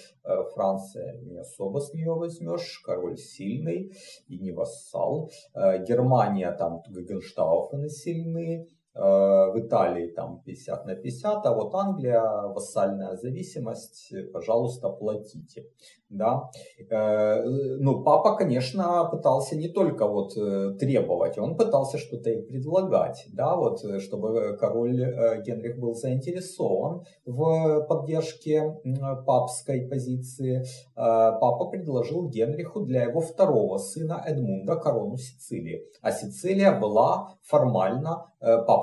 Франция 0.54 1.20
не 1.20 1.36
особо 1.36 1.80
с 1.80 1.92
нее 1.92 2.14
возьмешь, 2.14 2.80
король 2.82 3.18
сильный 3.18 3.92
и 4.28 4.38
не 4.38 4.52
вассал. 4.52 5.30
Германия 5.54 6.50
там 6.52 6.80
Гогенштауфены 6.88 7.90
сильны, 8.02 8.44
э, 8.54 8.66
в 8.94 9.54
Италии 9.56 10.08
там 10.08 10.42
50 10.44 10.86
на 10.86 10.96
50, 10.96 11.46
а 11.46 11.54
вот 11.54 11.74
Англия, 11.74 12.22
вассальная 12.48 13.16
зависимость, 13.16 14.12
пожалуйста, 14.32 14.88
платите 14.88 15.66
да. 16.10 16.50
Э, 16.90 17.42
ну, 17.78 18.02
папа, 18.02 18.36
конечно, 18.36 19.08
пытался 19.10 19.56
не 19.56 19.68
только 19.68 20.06
вот 20.06 20.36
э, 20.36 20.74
требовать, 20.78 21.38
он 21.38 21.56
пытался 21.56 21.98
что-то 21.98 22.30
и 22.30 22.40
предлагать, 22.40 23.26
да, 23.32 23.56
вот, 23.56 23.84
э, 23.84 24.00
чтобы 24.00 24.56
король 24.58 24.98
Генрих 25.44 25.78
был 25.78 25.94
заинтересован 25.94 27.04
в 27.26 27.86
поддержке 27.88 28.80
папской 29.26 29.82
позиции. 29.82 30.64
Папа 30.94 31.66
предложил 31.66 32.28
Генриху 32.28 32.80
для 32.80 33.02
его 33.04 33.20
второго 33.20 33.78
сына 33.78 34.22
Эдмунда 34.26 34.76
корону 34.76 35.16
Сицилии, 35.16 35.84
а 36.00 36.12
Сицилия 36.12 36.78
была 36.78 37.34
формально 37.42 38.32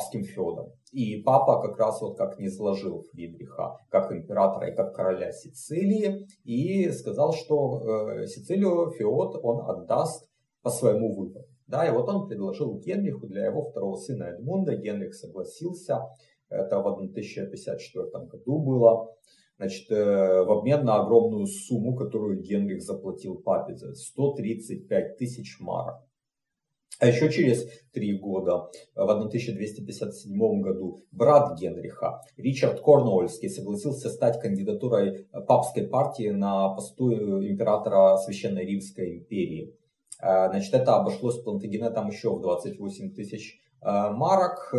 папским 0.05 0.23
феодом. 0.23 0.71
И 0.91 1.21
папа 1.21 1.61
как 1.61 1.77
раз 1.77 2.01
вот 2.01 2.17
как 2.17 2.39
не 2.39 2.49
сложил 2.49 3.03
Фридриха 3.11 3.77
как 3.89 4.11
императора 4.11 4.69
и 4.71 4.75
как 4.75 4.95
короля 4.95 5.31
Сицилии 5.31 6.25
и 6.43 6.89
сказал, 6.91 7.33
что 7.33 7.81
э, 8.19 8.27
Сицилию 8.27 8.91
Феод 8.91 9.39
он 9.43 9.69
отдаст 9.69 10.29
по 10.61 10.69
своему 10.69 11.15
выбору. 11.15 11.45
Да, 11.67 11.85
и 11.87 11.91
вот 11.91 12.07
он 12.09 12.27
предложил 12.27 12.79
Генриху 12.79 13.27
для 13.27 13.45
его 13.45 13.63
второго 13.63 13.97
сына 13.97 14.25
Эдмунда. 14.25 14.75
Генрих 14.75 15.15
согласился. 15.15 16.01
Это 16.49 16.79
в 16.79 16.87
1054 16.87 18.25
году 18.27 18.59
было. 18.59 19.11
Значит, 19.57 19.89
э, 19.89 20.43
в 20.43 20.51
обмен 20.51 20.85
на 20.85 21.01
огромную 21.01 21.47
сумму, 21.47 21.95
которую 21.95 22.41
Генрих 22.41 22.81
заплатил 22.81 23.37
папе, 23.37 23.75
135 23.75 25.17
тысяч 25.17 25.59
марок. 25.59 26.04
А 26.99 27.07
еще 27.07 27.29
через 27.29 27.67
три 27.91 28.17
года, 28.17 28.69
в 28.95 29.09
1257 29.09 30.61
году, 30.61 31.03
брат 31.11 31.59
Генриха, 31.59 32.21
Ричард 32.37 32.79
Корнуольский, 32.79 33.49
согласился 33.49 34.09
стать 34.09 34.39
кандидатурой 34.39 35.27
папской 35.47 35.87
партии 35.87 36.29
на 36.29 36.69
посту 36.69 37.11
императора 37.11 38.17
Священной 38.17 38.65
Римской 38.65 39.17
империи. 39.17 39.75
А, 40.19 40.49
значит, 40.49 40.73
это 40.73 40.95
обошлось 40.95 41.41
Плантагенетом 41.41 42.07
еще 42.07 42.33
в 42.33 42.41
28 42.41 43.13
тысяч 43.13 43.59
марок. 43.85 44.73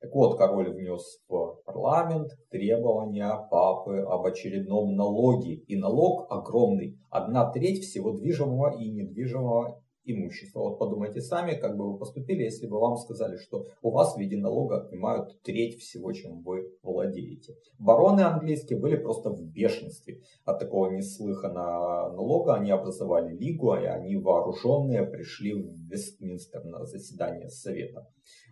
Так 0.03 0.13
вот, 0.15 0.37
король 0.37 0.69
внес 0.69 1.21
в 1.29 1.61
парламент 1.65 2.33
требования 2.51 3.47
папы 3.49 3.99
об 3.99 4.25
очередном 4.25 4.97
налоге. 4.97 5.53
И 5.53 5.77
налог 5.77 6.29
огромный. 6.29 6.99
Одна 7.09 7.49
треть 7.49 7.85
всего 7.85 8.11
движимого 8.11 8.77
и 8.77 8.91
недвижимого 8.91 9.81
имущества. 10.03 10.59
Вот 10.59 10.79
подумайте 10.79 11.21
сами, 11.21 11.55
как 11.55 11.77
бы 11.77 11.93
вы 11.93 11.97
поступили, 11.97 12.43
если 12.43 12.67
бы 12.67 12.81
вам 12.81 12.97
сказали, 12.97 13.37
что 13.37 13.67
у 13.81 13.91
вас 13.91 14.15
в 14.15 14.19
виде 14.19 14.35
налога 14.35 14.81
отнимают 14.81 15.41
треть 15.41 15.79
всего, 15.79 16.11
чем 16.11 16.41
вы 16.43 16.69
владеете. 16.83 17.55
Бароны 17.79 18.21
английские 18.21 18.79
были 18.79 18.97
просто 18.97 19.29
в 19.29 19.41
бешенстве 19.41 20.19
от 20.43 20.59
такого 20.59 20.89
неслыханного 20.89 22.11
налога. 22.13 22.55
Они 22.55 22.71
образовали 22.71 23.33
лигу, 23.37 23.73
и 23.75 23.85
они 23.85 24.17
вооруженные 24.17 25.03
пришли 25.03 25.53
в 25.53 25.73
Вестминстер 25.89 26.65
на 26.65 26.85
заседание 26.85 27.47
Совета. 27.47 28.05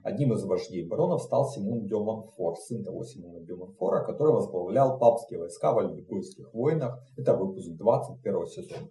Одним 0.03 0.33
из 0.33 0.43
вождей 0.43 0.87
баронов 0.87 1.21
стал 1.21 1.47
Симон 1.47 1.85
де 1.85 1.95
Монфор, 1.95 2.57
сын 2.57 2.83
того 2.83 3.03
Симона 3.03 3.39
де 3.41 3.53
Монфора, 3.53 4.03
который 4.03 4.33
возглавлял 4.33 4.97
папские 4.97 5.39
войска 5.39 5.73
в 5.73 5.79
Альбигойских 5.79 6.53
войнах. 6.53 6.99
Это 7.17 7.35
выпуск 7.35 7.69
21 7.69 8.47
сезона. 8.47 8.89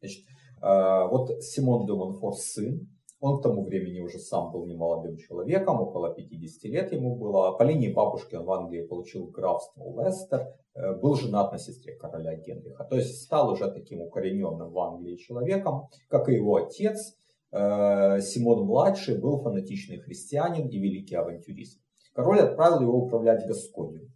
Значит, 0.00 0.24
э, 0.62 1.08
вот 1.10 1.42
Симон 1.42 1.86
де 1.86 1.94
Монфор 1.94 2.34
сын, 2.34 2.88
он 3.20 3.38
к 3.38 3.42
тому 3.42 3.64
времени 3.64 4.00
уже 4.00 4.18
сам 4.18 4.52
был 4.52 4.66
немолодым 4.66 5.16
человеком, 5.16 5.80
около 5.80 6.14
50 6.14 6.64
лет 6.64 6.92
ему 6.92 7.16
было. 7.16 7.56
По 7.56 7.64
линии 7.64 7.92
бабушки 7.92 8.36
он 8.36 8.44
в 8.44 8.50
Англии 8.52 8.86
получил 8.86 9.26
графство 9.26 9.82
Лестер, 10.00 10.46
э, 10.74 10.94
был 11.00 11.16
женат 11.16 11.50
на 11.50 11.58
сестре 11.58 11.96
короля 11.96 12.36
Генриха. 12.36 12.84
То 12.84 12.96
есть 12.96 13.22
стал 13.22 13.50
уже 13.50 13.68
таким 13.68 14.00
укорененным 14.00 14.70
в 14.70 14.78
Англии 14.78 15.16
человеком, 15.16 15.88
как 16.08 16.28
и 16.28 16.34
его 16.34 16.54
отец, 16.56 17.16
Симон-младший 17.52 19.18
был 19.18 19.42
фанатичный 19.42 19.98
христианин 19.98 20.68
и 20.68 20.78
великий 20.78 21.16
авантюрист. 21.16 21.80
Король 22.14 22.40
отправил 22.40 22.80
его 22.80 23.04
управлять 23.04 23.46
Гасконью. 23.46 24.10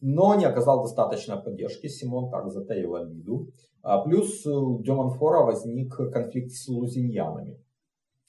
Но 0.00 0.34
не 0.34 0.46
оказал 0.46 0.82
достаточной 0.82 1.42
поддержки, 1.42 1.88
Симон 1.88 2.30
так 2.30 2.50
затаил 2.50 2.94
обиду. 2.96 3.48
А 3.82 4.02
плюс 4.02 4.46
у 4.46 4.82
Демонфора 4.82 5.44
возник 5.44 5.94
конфликт 5.94 6.52
с 6.52 6.68
лузиньянами. 6.68 7.62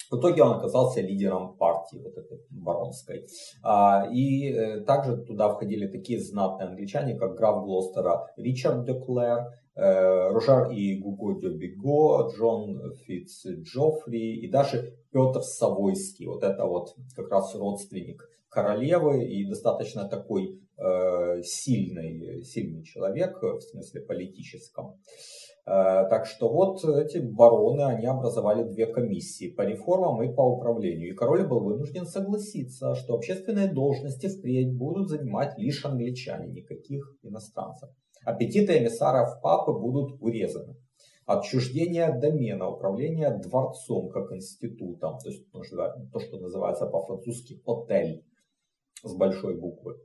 В 0.09 0.17
итоге 0.17 0.43
он 0.43 0.57
оказался 0.57 0.99
лидером 0.99 1.55
партии 1.55 2.01
вот 2.03 2.17
этой 2.17 2.41
баронской. 2.49 3.25
А, 3.63 4.05
и 4.11 4.49
э, 4.49 4.81
также 4.81 5.15
туда 5.15 5.53
входили 5.53 5.87
такие 5.87 6.19
знатные 6.19 6.67
англичане, 6.67 7.17
как 7.17 7.35
граф 7.35 7.63
Глостера 7.63 8.27
Ричард 8.35 8.83
де 8.83 8.93
Клэр, 8.93 9.47
Э, 9.47 9.60
Рожар 9.75 10.71
и 10.71 10.99
Гуго 10.99 11.39
де 11.39 11.49
Биго, 11.49 12.29
Джон 12.29 12.93
Фитц 13.05 13.45
Джоффри 13.45 14.41
и 14.41 14.51
даже 14.51 14.93
Петр 15.11 15.41
Савойский. 15.41 16.27
Вот 16.27 16.43
это 16.43 16.65
вот 16.65 16.95
как 17.15 17.29
раз 17.31 17.55
родственник 17.55 18.21
королевы 18.49 19.23
и 19.23 19.47
достаточно 19.47 20.07
такой 20.09 20.59
э, 20.77 21.41
сильный, 21.41 22.43
сильный 22.43 22.83
человек 22.83 23.41
в 23.41 23.61
смысле 23.61 24.01
политическом. 24.01 24.97
Э, 25.65 26.05
так 26.09 26.25
что 26.25 26.49
вот 26.49 26.83
эти 26.83 27.19
бароны, 27.19 27.83
они 27.83 28.05
образовали 28.07 28.63
две 28.63 28.87
комиссии 28.87 29.51
по 29.51 29.61
реформам 29.61 30.21
и 30.23 30.33
по 30.33 30.41
управлению. 30.41 31.13
И 31.13 31.15
король 31.15 31.47
был 31.47 31.61
вынужден 31.61 32.05
согласиться, 32.05 32.95
что 32.95 33.15
общественные 33.15 33.71
должности 33.71 34.27
впредь 34.27 34.75
будут 34.75 35.09
занимать 35.09 35.57
лишь 35.57 35.85
англичане, 35.85 36.51
никаких 36.51 37.15
иностранцев. 37.23 37.89
Аппетиты 38.23 38.77
эмиссаров 38.77 39.41
папы 39.41 39.73
будут 39.73 40.21
урезаны. 40.21 40.75
Отчуждение 41.25 42.11
домена, 42.19 42.69
управление 42.69 43.29
дворцом 43.37 44.09
как 44.09 44.31
институтом, 44.31 45.17
то 45.19 45.29
есть 45.29 45.49
то, 45.51 45.63
что 46.19 46.37
называется 46.39 46.85
по-французски 46.87 47.61
отель 47.65 48.25
с 49.03 49.13
большой 49.15 49.59
буквы. 49.59 49.97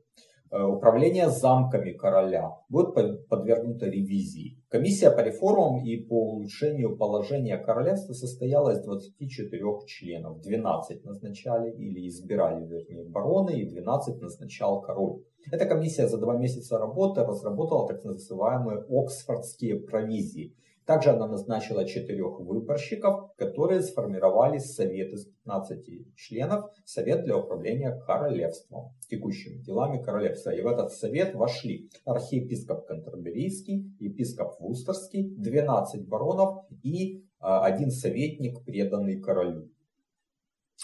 Э, 0.50 0.62
управление 0.62 1.28
замками 1.28 1.92
короля 1.92 2.52
будет 2.68 2.94
подвергнуто 3.28 3.86
ревизии. 3.86 4.62
Комиссия 4.68 5.10
по 5.10 5.20
реформам 5.20 5.84
и 5.84 5.96
по 5.96 6.34
улучшению 6.34 6.96
положения 6.96 7.58
королевства 7.58 8.12
состояла 8.12 8.70
из 8.70 8.84
24 8.84 9.86
членов. 9.86 10.40
12 10.40 11.04
назначали 11.04 11.72
или 11.72 12.06
избирали, 12.06 12.64
вернее, 12.64 13.04
бароны, 13.04 13.60
и 13.60 13.68
12 13.68 14.20
назначал 14.20 14.82
король. 14.82 15.22
Эта 15.50 15.66
комиссия 15.66 16.06
за 16.06 16.18
два 16.18 16.36
месяца 16.36 16.78
работы 16.78 17.22
разработала 17.22 17.88
так 17.88 18.04
называемые 18.04 18.84
Оксфордские 18.88 19.80
провизии– 19.80 20.54
также 20.86 21.10
она 21.10 21.26
назначила 21.26 21.84
четырех 21.84 22.38
выборщиков, 22.38 23.32
которые 23.36 23.82
сформировали 23.82 24.58
совет 24.58 25.12
из 25.12 25.26
15 25.26 26.14
членов, 26.14 26.70
совет 26.84 27.24
для 27.24 27.36
управления 27.36 28.00
королевством, 28.06 28.94
текущими 29.08 29.58
делами 29.62 30.00
королевства. 30.00 30.50
И 30.50 30.62
в 30.62 30.66
этот 30.68 30.92
совет 30.92 31.34
вошли 31.34 31.90
архиепископ 32.04 32.86
Кантерберийский, 32.86 33.96
епископ 33.98 34.60
Вустерский, 34.60 35.34
12 35.36 36.06
баронов 36.08 36.66
и 36.84 37.24
а, 37.40 37.64
один 37.64 37.90
советник, 37.90 38.64
преданный 38.64 39.20
королю. 39.20 39.68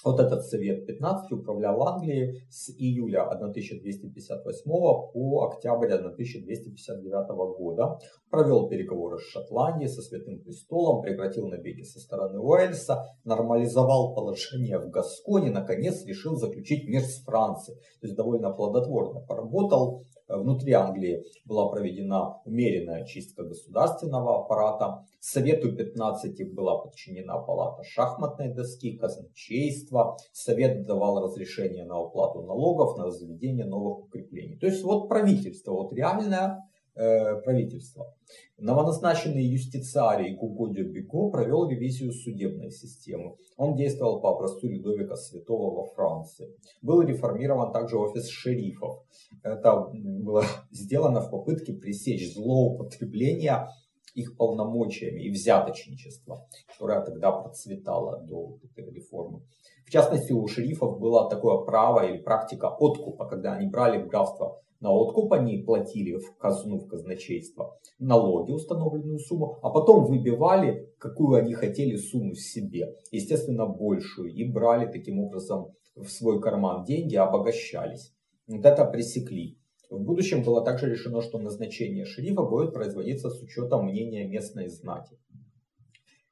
Вот 0.05 0.19
этот 0.19 0.45
Совет 0.47 0.87
15 0.87 1.31
управлял 1.33 1.81
Англией 1.87 2.43
с 2.51 2.71
июля 2.71 3.29
1258 3.29 4.65
по 4.65 5.45
октябрь 5.45 5.93
1259 5.93 7.29
года. 7.57 7.99
Провел 8.31 8.69
переговоры 8.69 9.19
с 9.19 9.29
Шотландией, 9.29 9.89
со 9.89 10.03
Святым 10.03 10.41
Престолом, 10.41 11.03
прекратил 11.03 11.47
набеги 11.49 11.83
со 11.83 12.01
стороны 12.01 12.41
Уэльса, 12.41 13.05
нормализовал 13.25 14.15
положение 14.15 14.79
в 14.79 14.91
Гасконе, 14.91 15.51
наконец 15.51 16.05
решил 16.05 16.37
заключить 16.37 16.89
мир 16.89 17.03
с 17.03 17.23
Францией. 17.23 17.79
То 18.01 18.07
есть 18.07 18.17
довольно 18.17 18.51
плодотворно 18.51 19.21
поработал. 19.21 20.03
Внутри 20.37 20.73
Англии 20.73 21.25
была 21.45 21.69
проведена 21.69 22.41
умеренная 22.45 23.05
чистка 23.05 23.45
государственного 23.45 24.45
аппарата. 24.45 25.05
Совету 25.21 25.75
15 25.77 26.55
была 26.55 26.79
подчинена 26.79 27.39
палата 27.39 27.83
шахматной 27.85 28.55
доски, 28.55 28.97
казначейства. 28.97 30.17
Совет 30.33 30.87
давал 30.87 31.23
разрешение 31.23 31.85
на 31.85 32.01
уплату 32.01 32.43
налогов, 32.43 32.97
на 32.97 33.05
возведение 33.05 33.67
новых 33.67 34.07
укреплений. 34.07 34.57
То 34.59 34.67
есть 34.67 34.83
вот 34.83 35.09
правительство, 35.09 35.73
вот 35.73 35.93
реальное 35.93 36.63
правительства. 36.95 38.15
Новоназначенный 38.59 39.45
юстициарий 39.45 40.37
Гугодио 40.37 40.85
Биго 40.85 41.31
провел 41.31 41.69
ревизию 41.69 42.13
судебной 42.13 42.71
системы. 42.71 43.37
Он 43.57 43.75
действовал 43.75 44.21
по 44.21 44.35
образцу 44.35 44.69
Людовика 44.69 45.17
Святого 45.17 45.75
во 45.75 45.87
Франции. 45.95 46.49
Был 46.83 47.03
реформирован 47.03 47.73
также 47.73 47.97
офис 47.97 48.29
шерифов. 48.29 49.03
Это 49.43 49.89
было 49.93 50.45
сделано 50.71 51.21
в 51.21 51.31
попытке 51.31 51.73
пресечь 51.73 52.35
злоупотребление 52.35 53.69
их 54.15 54.37
полномочиями 54.37 55.23
и 55.23 55.31
взяточничество, 55.31 56.47
которое 56.69 57.03
тогда 57.03 57.33
процветало 57.33 58.23
до 58.23 58.59
этой 58.63 58.93
реформы. 58.93 59.43
В 59.87 59.91
частности, 59.91 60.33
у 60.33 60.47
шерифов 60.47 60.99
было 60.99 61.29
такое 61.29 61.65
право 61.65 62.07
или 62.07 62.19
практика 62.19 62.69
откупа, 62.69 63.27
когда 63.27 63.55
они 63.55 63.69
брали 63.69 64.03
в 64.03 64.09
графство 64.09 64.63
на 64.83 64.91
откуп 64.91 65.33
они 65.33 65.59
платили 65.59 66.17
в 66.17 66.37
казну, 66.37 66.79
в 66.79 66.89
казначейство 66.89 67.79
налоги, 68.01 68.51
установленную 68.51 69.21
сумму, 69.21 69.59
а 69.63 69.71
потом 69.71 70.07
выбивали, 70.07 70.93
какую 70.99 71.39
они 71.39 71.55
хотели 71.55 71.95
сумму 71.95 72.35
себе, 72.35 72.97
естественно, 73.13 73.67
большую, 73.67 74.35
и 74.35 74.43
брали 74.45 74.91
таким 74.91 75.21
образом 75.21 75.73
в 75.95 76.09
свой 76.09 76.41
карман 76.41 76.85
деньги, 76.85 77.15
обогащались. 77.15 78.13
Вот 78.49 78.67
это 78.67 78.85
пресекли. 78.85 79.57
В 79.89 80.01
будущем 80.01 80.43
было 80.43 80.65
также 80.65 80.91
решено, 80.91 81.23
что 81.23 81.39
назначение 81.39 82.05
шерифа 82.05 82.43
будет 82.43 82.73
производиться 82.73 83.31
с 83.31 83.41
учетом 83.41 83.87
мнения 83.87 84.27
местной 84.27 84.69
знати. 84.69 85.17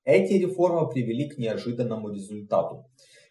Эти 0.04 0.32
реформы 0.32 0.88
привели 0.88 1.28
к 1.28 1.38
неожиданному 1.38 2.10
результату. 2.10 2.86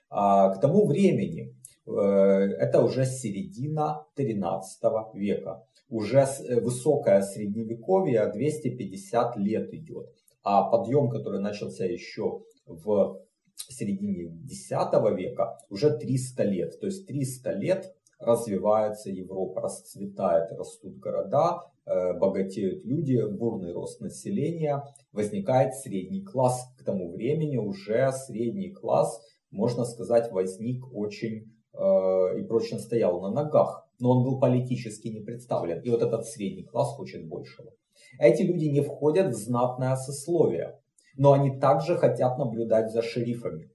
А, 0.10 0.56
к 0.56 0.62
тому 0.62 0.88
времени 0.88 1.59
это 1.98 2.84
уже 2.84 3.06
середина 3.06 4.06
13 4.16 4.82
века. 5.16 5.66
Уже 5.90 6.20
э, 6.20 6.62
высокое 6.62 7.22
средневековье 7.22 8.32
250 8.32 9.38
лет 9.38 9.74
идет. 9.74 10.08
А 10.44 10.70
подъем, 10.70 11.10
который 11.10 11.42
начался 11.42 11.86
еще 11.86 12.44
в 12.66 13.20
середине 13.56 14.32
X 14.46 14.70
века, 15.16 15.58
уже 15.70 15.98
300 15.98 16.44
лет. 16.44 16.80
То 16.80 16.86
есть 16.86 17.08
300 17.08 17.52
лет 17.54 17.96
развивается 18.20 19.10
Европа, 19.10 19.62
расцветает, 19.62 20.52
растут 20.52 20.98
города, 21.00 21.62
э, 21.86 22.14
богатеют 22.14 22.86
люди, 22.86 23.20
бурный 23.28 23.74
рост 23.74 24.00
населения, 24.00 24.84
возникает 25.12 25.74
средний 25.74 26.22
класс. 26.22 26.72
К 26.78 26.84
тому 26.84 27.12
времени 27.12 27.58
уже 27.58 28.12
средний 28.12 28.70
класс, 28.70 29.20
можно 29.50 29.86
сказать, 29.86 30.32
возник 30.32 30.86
очень 30.94 31.48
Э, 31.48 31.59
и 31.74 32.42
прочно 32.44 32.80
стоял 32.80 33.22
на 33.22 33.32
ногах, 33.32 33.88
но 34.00 34.12
он 34.12 34.24
был 34.24 34.40
политически 34.40 35.08
не 35.10 35.22
представлен. 35.22 35.82
И 35.82 35.90
вот 35.90 36.02
этот 36.02 36.26
средний 36.26 36.64
класс 36.64 36.90
хочет 36.96 37.28
большего. 37.28 37.72
Эти 38.18 38.42
люди 38.42 38.66
не 38.66 38.82
входят 38.82 39.34
в 39.34 39.38
знатное 39.38 39.96
сословие, 39.96 40.80
но 41.16 41.34
они 41.34 41.60
также 41.60 41.98
хотят 41.98 42.38
наблюдать 42.38 42.92
за 42.92 43.02
шерифами. 43.02 43.70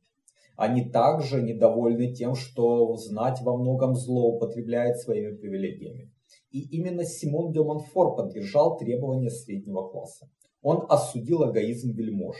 Они 0.56 0.88
также 0.88 1.42
недовольны 1.42 2.12
тем, 2.12 2.34
что 2.34 2.96
знать 2.96 3.40
во 3.42 3.56
многом 3.56 3.94
злоупотребляет 3.94 4.98
своими 4.98 5.34
привилегиями. 5.34 6.10
И 6.50 6.60
именно 6.76 7.04
Симон 7.04 7.52
де 7.52 7.60
Монфор 7.60 8.14
поддержал 8.14 8.76
требования 8.76 9.30
среднего 9.30 9.88
класса. 9.88 10.30
Он 10.62 10.86
осудил 10.88 11.50
эгоизм 11.50 11.92
вельмож 11.92 12.36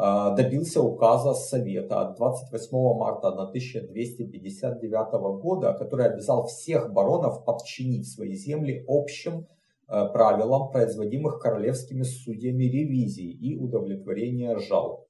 добился 0.00 0.80
указа 0.80 1.34
Совета 1.34 2.00
от 2.00 2.16
28 2.16 2.70
марта 2.96 3.28
1259 3.28 5.42
года, 5.42 5.74
который 5.74 6.06
обязал 6.06 6.46
всех 6.46 6.90
баронов 6.92 7.44
подчинить 7.44 8.10
свои 8.10 8.34
земли 8.34 8.82
общим 8.88 9.46
а, 9.86 10.06
правилам, 10.06 10.70
производимых 10.70 11.40
королевскими 11.40 12.04
судьями 12.04 12.64
ревизии 12.64 13.30
и 13.30 13.58
удовлетворения 13.58 14.58
жалоб. 14.58 15.06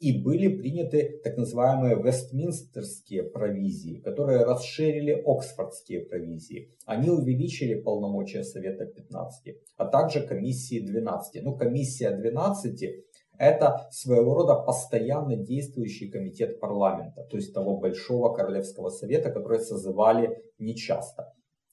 И 0.00 0.20
были 0.20 0.48
приняты 0.48 1.20
так 1.22 1.36
называемые 1.36 2.02
вестминстерские 2.02 3.22
провизии, 3.22 4.00
которые 4.00 4.44
расширили 4.44 5.12
оксфордские 5.12 6.00
провизии. 6.00 6.74
Они 6.86 7.08
увеличили 7.08 7.74
полномочия 7.74 8.42
Совета 8.42 8.84
15, 8.84 9.56
а 9.76 9.86
также 9.86 10.26
комиссии 10.26 10.80
12. 10.80 11.44
Ну, 11.44 11.54
комиссия 11.54 12.10
12 12.10 13.04
это 13.40 13.88
своего 13.90 14.34
рода 14.34 14.54
постоянно 14.54 15.34
действующий 15.34 16.10
комитет 16.10 16.60
парламента, 16.60 17.22
то 17.22 17.38
есть 17.38 17.54
того 17.54 17.78
большого 17.78 18.34
королевского 18.34 18.90
совета, 18.90 19.30
который 19.30 19.60
созывали 19.60 20.44
нечасто. 20.58 21.32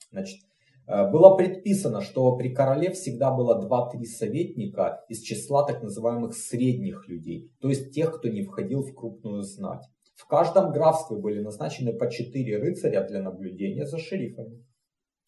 Значит, 0.10 0.39
э, 0.88 1.12
было 1.12 1.36
предписано, 1.36 1.99
что 1.99 2.38
при 2.38 2.53
короле 2.53 2.91
всегда 2.91 3.32
было 3.32 3.62
2-3 3.62 4.06
советника 4.06 5.03
из 5.10 5.19
числа 5.19 5.65
так 5.65 5.84
называемых 5.84 6.34
средних 6.34 7.10
людей, 7.10 7.51
то 7.60 7.67
есть 7.67 7.91
тех, 7.91 8.17
кто 8.17 8.30
не 8.30 8.43
входил 8.43 8.84
в 8.84 8.95
крупную 8.95 9.43
знать. 9.43 9.84
В 10.15 10.25
каждом 10.25 10.71
графстве 10.71 11.17
были 11.17 11.41
назначены 11.41 11.91
по 11.91 12.10
4 12.10 12.60
рыцаря 12.60 13.06
для 13.06 13.21
наблюдения 13.21 13.86
за 13.86 13.97
шерифами. 13.97 14.65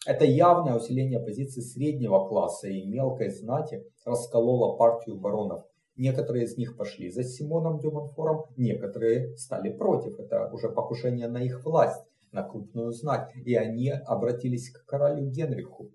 Это 0.08 0.24
явное 0.24 0.76
усиление 0.76 1.20
позиции 1.20 1.60
среднего 1.60 2.26
класса 2.30 2.70
и 2.70 2.86
мелкой 2.86 3.30
знати 3.30 3.84
раскололо 4.06 4.78
партию 4.78 5.20
баронов 5.20 5.69
Некоторые 6.00 6.46
из 6.46 6.56
них 6.56 6.78
пошли 6.78 7.12
за 7.12 7.26
Симоном 7.26 7.78
Дюмонфором, 7.78 8.46
некоторые 8.56 9.36
стали 9.36 9.70
против. 9.70 10.18
Это 10.18 10.50
уже 10.54 10.70
покушение 10.70 11.28
на 11.28 11.44
их 11.44 11.66
власть, 11.66 12.06
на 12.32 12.42
крупную 12.42 12.94
знать. 12.94 13.30
И 13.36 13.54
они 13.54 13.90
обратились 13.90 14.72
к 14.72 14.86
королю 14.86 15.30
Генриху. 15.30 15.92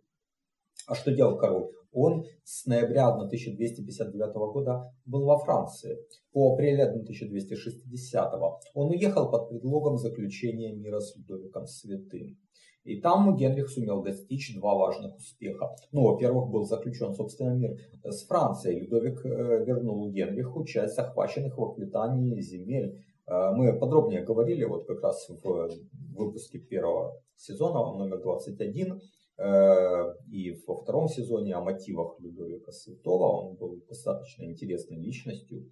А 0.86 0.94
что 0.94 1.10
делал 1.10 1.38
король? 1.38 1.70
Он 1.90 2.26
с 2.44 2.66
ноября 2.66 3.08
1259 3.14 4.34
года 4.52 4.92
был 5.06 5.24
во 5.24 5.38
Франции. 5.38 5.96
По 6.34 6.52
апрель 6.52 6.82
1260 6.82 8.34
он 8.74 8.90
уехал 8.90 9.30
под 9.30 9.48
предлогом 9.48 9.96
заключения 9.96 10.74
мира 10.74 11.00
с 11.00 11.16
Людовиком 11.16 11.66
Святым. 11.66 12.36
И 12.84 13.00
там 13.00 13.34
Генрих 13.36 13.70
сумел 13.70 14.02
достичь 14.02 14.54
два 14.54 14.74
важных 14.74 15.16
успеха. 15.16 15.74
Ну, 15.90 16.02
во-первых, 16.02 16.50
был 16.50 16.64
заключен, 16.64 17.14
собственно, 17.14 17.54
мир 17.54 17.78
с 18.04 18.26
Францией. 18.26 18.80
Людовик 18.80 19.24
э, 19.24 19.64
вернул 19.64 20.10
Генриху 20.10 20.64
часть 20.64 20.94
захваченных 20.94 21.56
в 21.56 21.64
Аквитании 21.64 22.38
земель. 22.42 23.02
Э, 23.26 23.52
мы 23.54 23.72
подробнее 23.78 24.22
говорили 24.22 24.64
вот 24.64 24.86
как 24.86 25.02
раз 25.02 25.26
в 25.28 25.70
выпуске 26.14 26.58
первого 26.58 27.18
сезона, 27.36 27.96
номер 27.96 28.20
21, 28.20 29.00
э, 29.38 30.14
и 30.30 30.54
во 30.66 30.76
втором 30.76 31.08
сезоне 31.08 31.54
о 31.54 31.62
мотивах 31.62 32.20
Людовика 32.20 32.70
Святого. 32.70 33.48
Он 33.48 33.56
был 33.56 33.82
достаточно 33.88 34.44
интересной 34.44 34.98
личностью. 34.98 35.70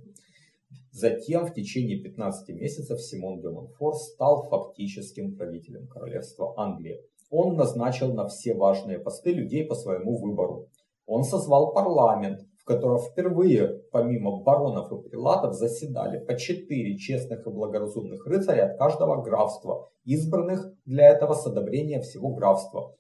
Затем 0.92 1.46
в 1.46 1.54
течение 1.54 2.02
15 2.02 2.56
месяцев 2.56 3.02
Симон 3.02 3.42
де 3.42 3.50
Монфор 3.50 3.96
стал 3.96 4.48
фактическим 4.50 5.36
правителем 5.36 5.88
королевства 5.88 6.54
Англии. 6.56 7.02
Он 7.30 7.58
назначил 7.58 8.14
на 8.14 8.28
все 8.30 8.54
важные 8.54 9.00
посты 9.00 9.34
людей 9.34 9.66
по 9.66 9.76
своему 9.76 10.18
выбору. 10.18 10.70
Он 11.06 11.24
созвал 11.24 11.74
парламент, 11.74 12.40
котором 12.68 13.00
впервые, 13.00 13.77
помимо 13.98 14.44
баронов 14.44 14.92
и 14.92 15.10
прилатов, 15.10 15.56
заседали 15.56 16.24
по 16.24 16.38
четыре 16.38 17.00
честных 17.00 17.48
и 17.48 17.50
благоразумных 17.50 18.28
рыцаря 18.28 18.70
от 18.70 18.78
каждого 18.78 19.24
графства, 19.24 19.90
избранных 20.06 20.72
для 20.86 21.10
этого 21.10 21.34
с 21.34 21.48
одобрения 21.48 22.00
всего 22.02 22.32
графства. 22.36 22.96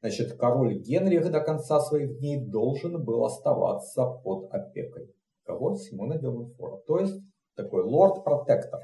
Значит, 0.00 0.36
король 0.36 0.80
Генрих 0.80 1.30
до 1.32 1.40
конца 1.40 1.80
своих 1.80 2.18
дней 2.18 2.44
должен 2.44 3.02
был 3.02 3.24
оставаться 3.24 4.04
под 4.22 4.52
опекой. 4.52 5.14
Кого? 5.44 5.76
Симона 5.76 6.18
де 6.18 6.28
Монфора. 6.28 6.76
То 6.86 6.98
есть 6.98 7.22
такой 7.56 7.82
лорд-протектор. 7.82 8.80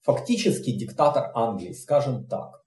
Фактически 0.00 0.78
диктатор 0.78 1.30
Англии, 1.34 1.72
скажем 1.72 2.26
так. 2.26 2.63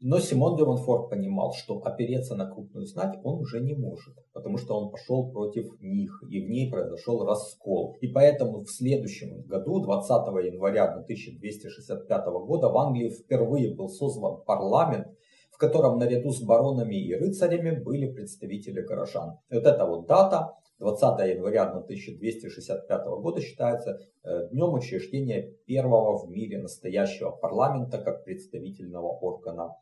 Но 0.00 0.20
Симон 0.20 0.56
де 0.56 0.64
Монфорт 0.64 1.10
понимал, 1.10 1.52
что 1.52 1.78
опереться 1.78 2.36
на 2.36 2.48
крупную 2.48 2.86
знать 2.86 3.18
он 3.24 3.40
уже 3.40 3.60
не 3.60 3.74
может, 3.74 4.14
потому 4.32 4.56
что 4.56 4.78
он 4.78 4.92
пошел 4.92 5.28
против 5.32 5.66
них, 5.80 6.22
и 6.30 6.40
в 6.40 6.48
ней 6.48 6.70
произошел 6.70 7.24
раскол. 7.24 7.96
И 8.00 8.06
поэтому 8.06 8.60
в 8.60 8.70
следующем 8.70 9.42
году, 9.42 9.80
20 9.80 10.10
января 10.52 10.84
1265 10.84 12.26
года, 12.26 12.68
в 12.68 12.78
Англии 12.78 13.08
впервые 13.08 13.74
был 13.74 13.88
создан 13.88 14.40
парламент, 14.46 15.08
в 15.50 15.58
котором 15.58 15.98
наряду 15.98 16.30
с 16.30 16.40
баронами 16.42 16.94
и 16.94 17.12
рыцарями 17.16 17.82
были 17.82 18.12
представители 18.12 18.80
горожан. 18.82 19.40
И 19.50 19.56
вот 19.56 19.66
эта 19.66 19.84
вот 19.84 20.06
дата, 20.06 20.54
20 20.78 21.28
января 21.28 21.64
1265 21.64 23.04
года, 23.20 23.40
считается 23.40 23.98
э, 24.22 24.48
днем 24.52 24.74
учреждения 24.74 25.50
первого 25.66 26.18
в 26.18 26.30
мире 26.30 26.62
настоящего 26.62 27.32
парламента 27.32 27.98
как 27.98 28.22
представительного 28.22 29.08
органа 29.08 29.74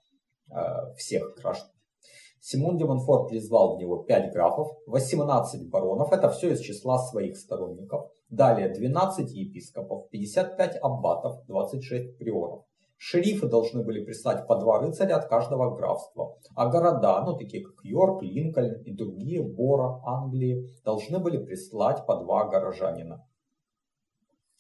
всех 0.97 1.35
граждан. 1.37 1.71
Симон 2.41 2.77
де 2.77 2.85
Монфор 2.85 3.27
призвал 3.27 3.77
в 3.77 3.81
него 3.81 4.05
5 4.05 4.33
графов, 4.33 4.69
18 4.87 5.69
баронов, 5.69 6.13
это 6.13 6.31
все 6.31 6.53
из 6.53 6.61
числа 6.61 6.99
своих 6.99 7.37
сторонников. 7.37 8.09
Далее 8.31 8.69
12 8.69 9.33
епископов, 9.33 10.09
55 10.11 10.79
аббатов, 10.81 11.45
26 11.47 12.19
приоров. 12.19 12.63
Шерифы 12.99 13.49
должны 13.49 13.83
были 13.83 14.05
прислать 14.05 14.47
по 14.47 14.57
два 14.57 14.79
рыцаря 14.79 15.17
от 15.17 15.29
каждого 15.29 15.75
графства. 15.75 16.39
А 16.55 16.69
города, 16.69 17.23
ну 17.25 17.37
такие 17.37 17.65
как 17.65 17.85
Йорк, 17.85 18.23
Линкольн 18.23 18.81
и 18.83 18.93
другие, 18.93 19.43
Бора, 19.43 20.01
Англии, 20.05 20.71
должны 20.85 21.19
были 21.19 21.39
прислать 21.39 22.07
по 22.07 22.17
два 22.17 22.45
горожанина. 22.45 23.27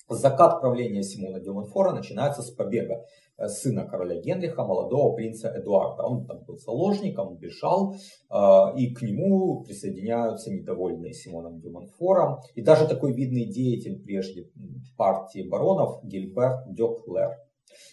Закат 0.08 0.60
правления 0.60 1.02
Симона 1.02 1.40
де 1.40 1.50
Монфора 1.50 1.92
начинается 1.92 2.42
с 2.42 2.50
побега 2.50 2.94
э, 2.94 3.04
сына 3.38 3.86
короля 3.86 4.20
Генриха, 4.20 4.64
молодого 4.64 5.14
принца 5.14 5.48
Эдуарда. 5.48 6.02
Он 6.02 6.26
там 6.26 6.44
был 6.44 6.56
заложником, 6.56 7.36
бежал, 7.36 7.94
э, 7.94 8.36
и 8.78 8.94
к 8.94 9.02
нему 9.02 9.62
присоединяются 9.62 10.50
недовольные 10.50 11.12
Симоном 11.12 11.60
де 11.60 11.68
Монфором. 11.68 12.38
И 12.54 12.62
даже 12.62 12.88
такой 12.88 13.12
видный 13.12 13.46
деятель 13.46 14.02
прежде 14.02 14.50
партии 14.96 15.48
баронов 15.48 16.02
Гильберт 16.04 16.72
де 16.72 16.84
Клер. 17.04 17.36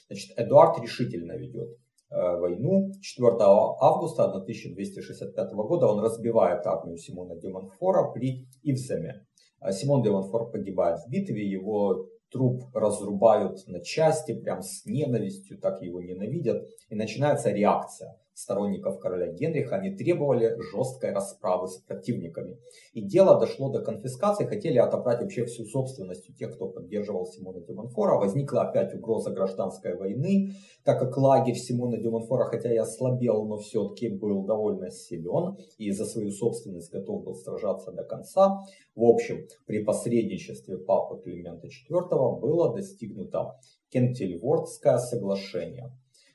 Значит, 0.08 0.32
Эдуард 0.38 0.80
решительно 0.82 1.34
ведет 1.34 1.78
э, 2.10 2.38
войну. 2.38 2.92
4 3.02 3.36
августа 3.40 4.26
1265 4.26 5.54
года 5.54 5.88
он 5.88 6.00
разбивает 6.00 6.66
армию 6.66 6.98
Симона 6.98 7.36
де 7.36 7.50
Монфора 7.50 8.12
при 8.12 8.48
Ивземе. 8.64 9.26
А 9.60 9.72
Симон 9.72 10.04
де 10.04 10.12
Монфор 10.12 10.52
погибает 10.52 11.00
в 11.00 11.10
битве, 11.10 11.50
его 11.50 12.08
труп 12.34 12.64
разрубают 12.74 13.66
на 13.68 13.80
части, 13.80 14.34
прям 14.34 14.62
с 14.62 14.86
ненавистью, 14.86 15.58
так 15.60 15.82
его 15.82 16.02
ненавидят. 16.02 16.68
И 16.90 16.96
начинается 16.96 17.52
реакция 17.52 18.18
сторонников 18.34 19.00
короля 19.00 19.32
Генриха, 19.32 19.76
они 19.76 19.96
требовали 19.96 20.58
жесткой 20.72 21.12
расправы 21.14 21.68
с 21.68 21.78
противниками. 21.78 22.58
И 22.94 23.02
дело 23.02 23.40
дошло 23.40 23.70
до 23.70 23.82
конфискации, 23.82 24.46
хотели 24.46 24.78
отобрать 24.78 25.22
вообще 25.22 25.46
всю 25.46 25.66
собственность 25.66 26.30
у 26.30 26.34
тех, 26.34 26.56
кто 26.56 26.68
поддерживал 26.68 27.26
Симона 27.26 27.62
де 27.62 27.74
Монфора. 27.74 28.18
Возникла 28.18 28.64
опять 28.64 28.94
угроза 28.94 29.32
гражданской 29.32 29.96
войны, 29.96 30.52
так 30.84 31.00
как 31.00 31.18
лагерь 31.18 31.56
Симона 31.56 31.98
де 31.98 32.10
Монфора, 32.10 32.46
хотя 32.46 32.74
и 32.74 32.78
ослабел, 32.78 33.46
но 33.46 33.58
все-таки 33.58 34.10
был 34.10 34.44
довольно 34.46 34.90
силен 34.90 35.58
и 35.78 35.92
за 35.92 36.06
свою 36.06 36.32
собственность 36.32 36.92
готов 36.92 37.24
был 37.24 37.36
сражаться 37.36 37.92
до 37.92 38.04
конца. 38.04 38.64
В 38.96 39.04
общем, 39.04 39.48
при 39.66 39.84
посредничестве 39.84 40.78
папы 40.78 41.22
Климента 41.24 41.68
IV 41.68 42.40
было 42.40 42.74
достигнуто 42.74 43.60
Кентильвордское 43.90 44.98
соглашение. 44.98 45.92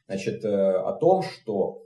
Значит, 0.06 0.44
э, 0.44 0.48
о 0.48 0.92
том, 0.92 1.22
что 1.22 1.82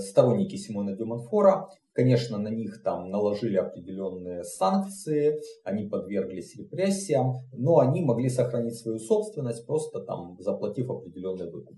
сторонники 0.00 0.56
Симона 0.56 0.96
де 0.96 1.04
Монфора, 1.04 1.68
конечно, 1.92 2.38
на 2.38 2.48
них 2.48 2.82
там 2.82 3.10
наложили 3.10 3.56
определенные 3.56 4.44
санкции, 4.44 5.40
они 5.64 5.88
подверглись 5.88 6.56
репрессиям, 6.56 7.36
но 7.52 7.78
они 7.78 8.02
могли 8.02 8.28
сохранить 8.28 8.76
свою 8.76 8.98
собственность, 8.98 9.66
просто 9.66 10.00
там 10.00 10.36
заплатив 10.40 10.90
определенный 10.90 11.50
выкуп. 11.50 11.76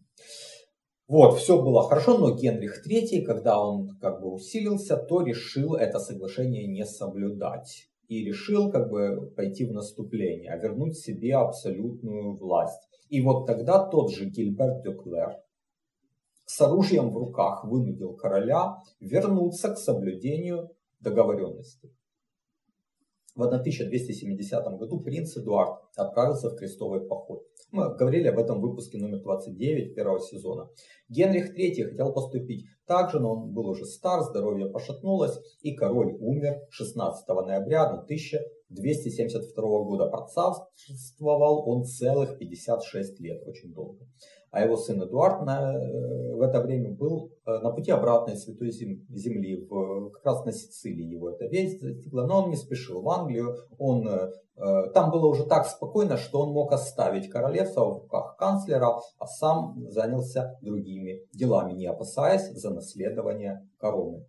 Вот, 1.09 1.39
все 1.39 1.63
было 1.63 1.83
хорошо, 1.89 2.19
но 2.19 2.35
Генрих 2.35 2.87
III, 2.87 3.23
когда 3.23 3.59
он 3.59 3.97
как 3.99 4.21
бы 4.21 4.31
усилился, 4.31 4.97
то 4.97 5.23
решил 5.23 5.75
это 5.75 5.99
соглашение 6.01 6.67
не 6.67 6.85
соблюдать. 6.85 7.89
И 8.09 8.25
решил 8.25 8.71
как 8.71 8.91
бы 8.91 9.33
пойти 9.37 9.67
в 9.67 9.73
наступление, 9.73 10.51
а 10.51 10.57
вернуть 10.57 10.99
себе 10.99 11.35
абсолютную 11.35 12.37
власть. 12.37 12.89
И 13.11 13.23
вот 13.23 13.47
тогда 13.47 13.87
тот 13.87 14.11
же 14.11 14.27
Гильберт 14.27 14.83
де 14.83 14.95
Клер, 14.95 15.37
с 16.49 16.61
оружием 16.63 17.11
в 17.11 17.17
руках 17.19 17.63
вынудил 17.65 18.15
короля 18.15 18.79
вернуться 19.01 19.69
к 19.75 19.77
соблюдению 19.77 20.71
договоренности. 20.99 21.93
В 23.37 23.43
1270 23.43 24.79
году 24.79 24.99
принц 25.01 25.37
Эдуард 25.37 25.83
отправился 25.95 26.49
в 26.49 26.57
крестовый 26.57 27.03
поход. 27.07 27.43
Мы 27.71 27.95
говорили 27.95 28.29
об 28.29 28.39
этом 28.39 28.61
в 28.61 28.63
выпуске 28.63 28.97
номер 28.97 29.21
29 29.21 29.95
первого 29.95 30.21
сезона. 30.21 30.71
Генрих 31.11 31.55
III 31.55 31.91
хотел 31.91 32.15
поступить 32.15 32.65
так 32.87 33.11
же, 33.11 33.21
но 33.21 33.35
он 33.35 33.53
был 33.53 33.69
уже 33.69 33.85
стар, 33.85 34.23
здоровье 34.23 34.71
пошатнулось, 34.71 35.39
и 35.61 35.75
король 35.75 36.17
умер 36.19 36.63
16 36.71 37.29
ноября 37.29 37.85
1272 37.85 39.63
года. 39.85 40.07
Процарствовал 40.07 41.69
он 41.69 41.85
целых 41.85 42.39
56 42.39 43.21
лет, 43.21 43.47
очень 43.47 43.75
долго 43.75 44.07
а 44.51 44.63
его 44.63 44.77
сын 44.77 45.03
Эдуард 45.03 45.45
на, 45.45 45.75
э, 45.75 46.35
в 46.35 46.41
это 46.41 46.61
время 46.61 46.91
был 46.91 47.33
э, 47.45 47.59
на 47.59 47.71
пути 47.71 47.91
обратной 47.91 48.37
Святой 48.37 48.71
Земли, 48.71 49.67
в, 49.69 50.11
как 50.11 50.25
раз 50.25 50.45
на 50.45 50.53
Сицилии 50.53 51.05
его 51.05 51.31
эта 51.31 51.47
весть 51.47 51.81
достигла, 51.81 52.27
но 52.27 52.45
он 52.45 52.51
не 52.51 52.57
спешил 52.57 53.03
в 53.03 53.09
Англию, 53.09 53.57
он, 53.79 54.09
э, 54.09 54.91
там 54.95 55.11
было 55.11 55.27
уже 55.27 55.45
так 55.45 55.67
спокойно, 55.67 56.17
что 56.17 56.41
он 56.41 56.53
мог 56.53 56.73
оставить 56.73 57.29
королевство 57.29 57.85
в 57.85 58.03
руках 58.03 58.37
канцлера, 58.37 58.99
а 59.19 59.27
сам 59.27 59.77
занялся 59.91 60.59
другими 60.63 61.21
делами, 61.33 61.73
не 61.73 61.87
опасаясь 61.87 62.51
за 62.51 62.71
наследование 62.71 63.69
короны. 63.79 64.27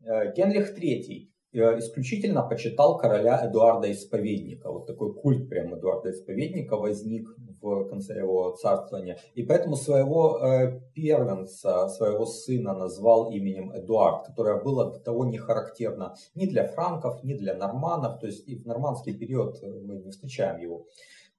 Генрих 0.00 0.78
III 0.78 1.28
Э, 1.28 1.37
исключительно 1.52 2.42
почитал 2.42 2.98
короля 2.98 3.46
Эдуарда 3.46 3.90
Исповедника. 3.90 4.70
Вот 4.70 4.86
такой 4.86 5.14
культ 5.14 5.48
прям 5.48 5.74
Эдуарда 5.74 6.10
Исповедника 6.10 6.76
возник 6.76 7.28
в 7.60 7.88
конце 7.88 8.18
его 8.18 8.50
царствования. 8.52 9.18
И 9.34 9.42
поэтому 9.42 9.76
своего 9.76 10.38
э, 10.38 10.80
первенца, 10.94 11.88
своего 11.88 12.26
сына 12.26 12.74
назвал 12.74 13.30
именем 13.30 13.72
Эдуард, 13.74 14.26
которое 14.26 14.62
было 14.62 14.92
до 14.92 15.00
того 15.00 15.24
не 15.24 15.38
характерно 15.38 16.14
ни 16.34 16.46
для 16.46 16.66
франков, 16.66 17.24
ни 17.24 17.34
для 17.34 17.54
норманов. 17.54 18.20
То 18.20 18.26
есть 18.26 18.46
и 18.46 18.56
в 18.56 18.66
нормандский 18.66 19.14
период 19.14 19.60
мы 19.62 19.96
не 19.96 20.10
встречаем 20.10 20.60
его. 20.60 20.86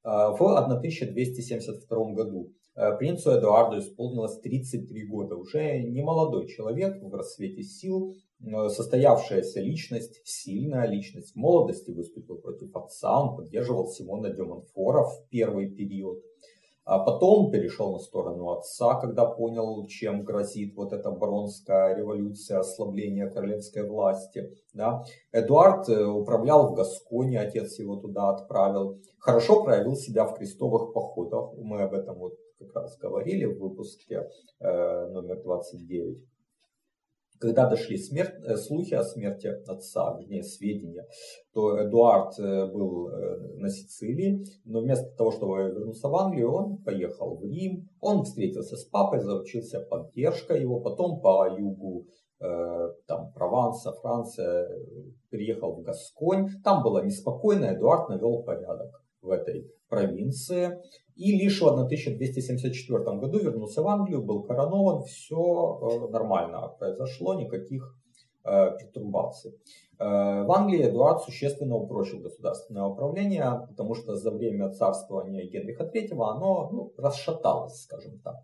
Э, 0.04 0.32
в 0.32 0.42
1272 0.42 2.14
году 2.14 2.52
принцу 2.98 3.38
Эдуарду 3.38 3.80
исполнилось 3.80 4.40
33 4.40 5.06
года. 5.06 5.36
Уже 5.36 5.80
не 5.84 6.02
молодой 6.02 6.48
человек 6.48 7.02
в 7.02 7.14
рассвете 7.14 7.62
сил, 7.62 8.14
Э, 8.14 8.29
состоявшаяся 8.70 9.62
личность, 9.62 10.22
сильная 10.24 10.88
личность. 10.88 11.34
В 11.34 11.36
молодости 11.36 11.92
выступил 11.92 12.38
против 12.38 12.76
отца, 12.76 13.22
он 13.22 13.36
поддерживал 13.36 13.88
Симона 13.88 14.30
де 14.30 14.44
Монфора 14.44 15.04
в 15.04 15.28
первый 15.30 15.70
период. 15.70 16.24
А 16.90 16.98
потом 16.98 17.52
перешел 17.52 17.92
на 17.92 18.00
сторону 18.00 18.50
отца, 18.50 19.00
когда 19.00 19.28
понял, 19.28 19.86
чем 19.86 20.24
грозит 20.24 20.76
вот 20.76 20.92
эта 20.92 21.12
баронская 21.12 21.96
революция, 21.96 22.58
ослабление 22.60 23.30
королевской 23.30 23.88
власти. 23.88 24.50
Да. 24.74 25.04
Эдуард 25.32 25.88
э, 25.88 26.04
управлял 26.04 26.72
в 26.72 26.74
Гасконе, 26.74 27.42
отец 27.42 27.78
его 27.78 27.98
туда 27.98 28.30
отправил. 28.30 29.00
Хорошо 29.20 29.64
проявил 29.64 29.96
себя 29.96 30.26
в 30.26 30.36
крестовых 30.36 30.92
походах. 30.94 31.54
Мы 31.58 31.84
об 31.84 31.94
этом 31.94 32.18
вот 32.18 32.34
как 32.58 32.74
раз 32.76 32.98
говорили 32.98 33.46
в 33.46 33.60
выпуске 33.60 34.28
э, 34.60 35.08
номер 35.10 35.44
29. 35.44 36.18
Когда 37.40 37.70
дошли 37.70 37.98
смерть, 37.98 38.34
э, 38.44 38.58
слухи 38.58 38.94
о 38.94 39.04
смерти 39.04 39.48
отца, 39.48 40.18
вернее 40.20 40.44
сведения, 40.44 41.08
то 41.54 41.82
Эдуард 41.82 42.38
э, 42.38 42.66
был 42.68 43.08
э, 43.08 43.38
на 43.56 43.70
Сицилии, 43.70 44.44
но 44.66 44.82
вместо 44.82 45.10
того, 45.16 45.32
чтобы 45.32 45.56
вернуться 45.56 46.10
в 46.10 46.16
Англию, 46.16 46.52
он 46.52 46.78
поехал 46.84 47.38
в 47.38 47.46
Рим, 47.46 47.88
он 48.02 48.24
встретился 48.24 48.76
с 48.76 48.84
папой, 48.84 49.22
заручился 49.22 49.80
поддержкой 49.80 50.62
его, 50.62 50.82
потом 50.82 51.22
по 51.22 51.48
югу 51.50 52.08
там, 53.06 53.34
Прованса, 53.34 53.92
Франция, 53.92 54.70
приехал 55.30 55.74
в 55.76 55.82
Гасконь, 55.82 56.48
там 56.64 56.84
было 56.84 57.04
неспокойно, 57.04 57.66
Эдуард 57.66 58.08
навел 58.08 58.44
порядок 58.44 59.04
в 59.22 59.30
этой 59.30 59.70
провинции. 59.90 60.80
И 61.20 61.34
лишь 61.34 61.62
в 61.62 61.68
1274 61.68 63.18
году 63.20 63.40
вернулся 63.40 63.82
в 63.82 63.88
Англию, 63.90 64.24
был 64.24 64.44
коронован, 64.44 65.04
все 65.04 65.36
э, 65.36 66.12
нормально 66.12 66.70
произошло, 66.80 67.34
никаких 67.34 67.94
э, 68.46 68.78
пертурбаций. 68.80 69.52
Э, 70.00 70.44
в 70.46 70.52
Англии 70.54 70.88
Эдуард 70.88 71.22
существенно 71.24 71.76
упрочил 71.76 72.22
государственное 72.22 72.86
управление, 72.86 73.66
потому 73.68 73.96
что 73.96 74.16
за 74.16 74.32
время 74.32 74.72
царствования 74.72 75.44
Генриха 75.44 75.84
III 75.84 76.14
оно 76.14 76.70
ну, 76.72 76.94
расшаталось, 76.98 77.82
скажем 77.84 78.20
так. 78.20 78.36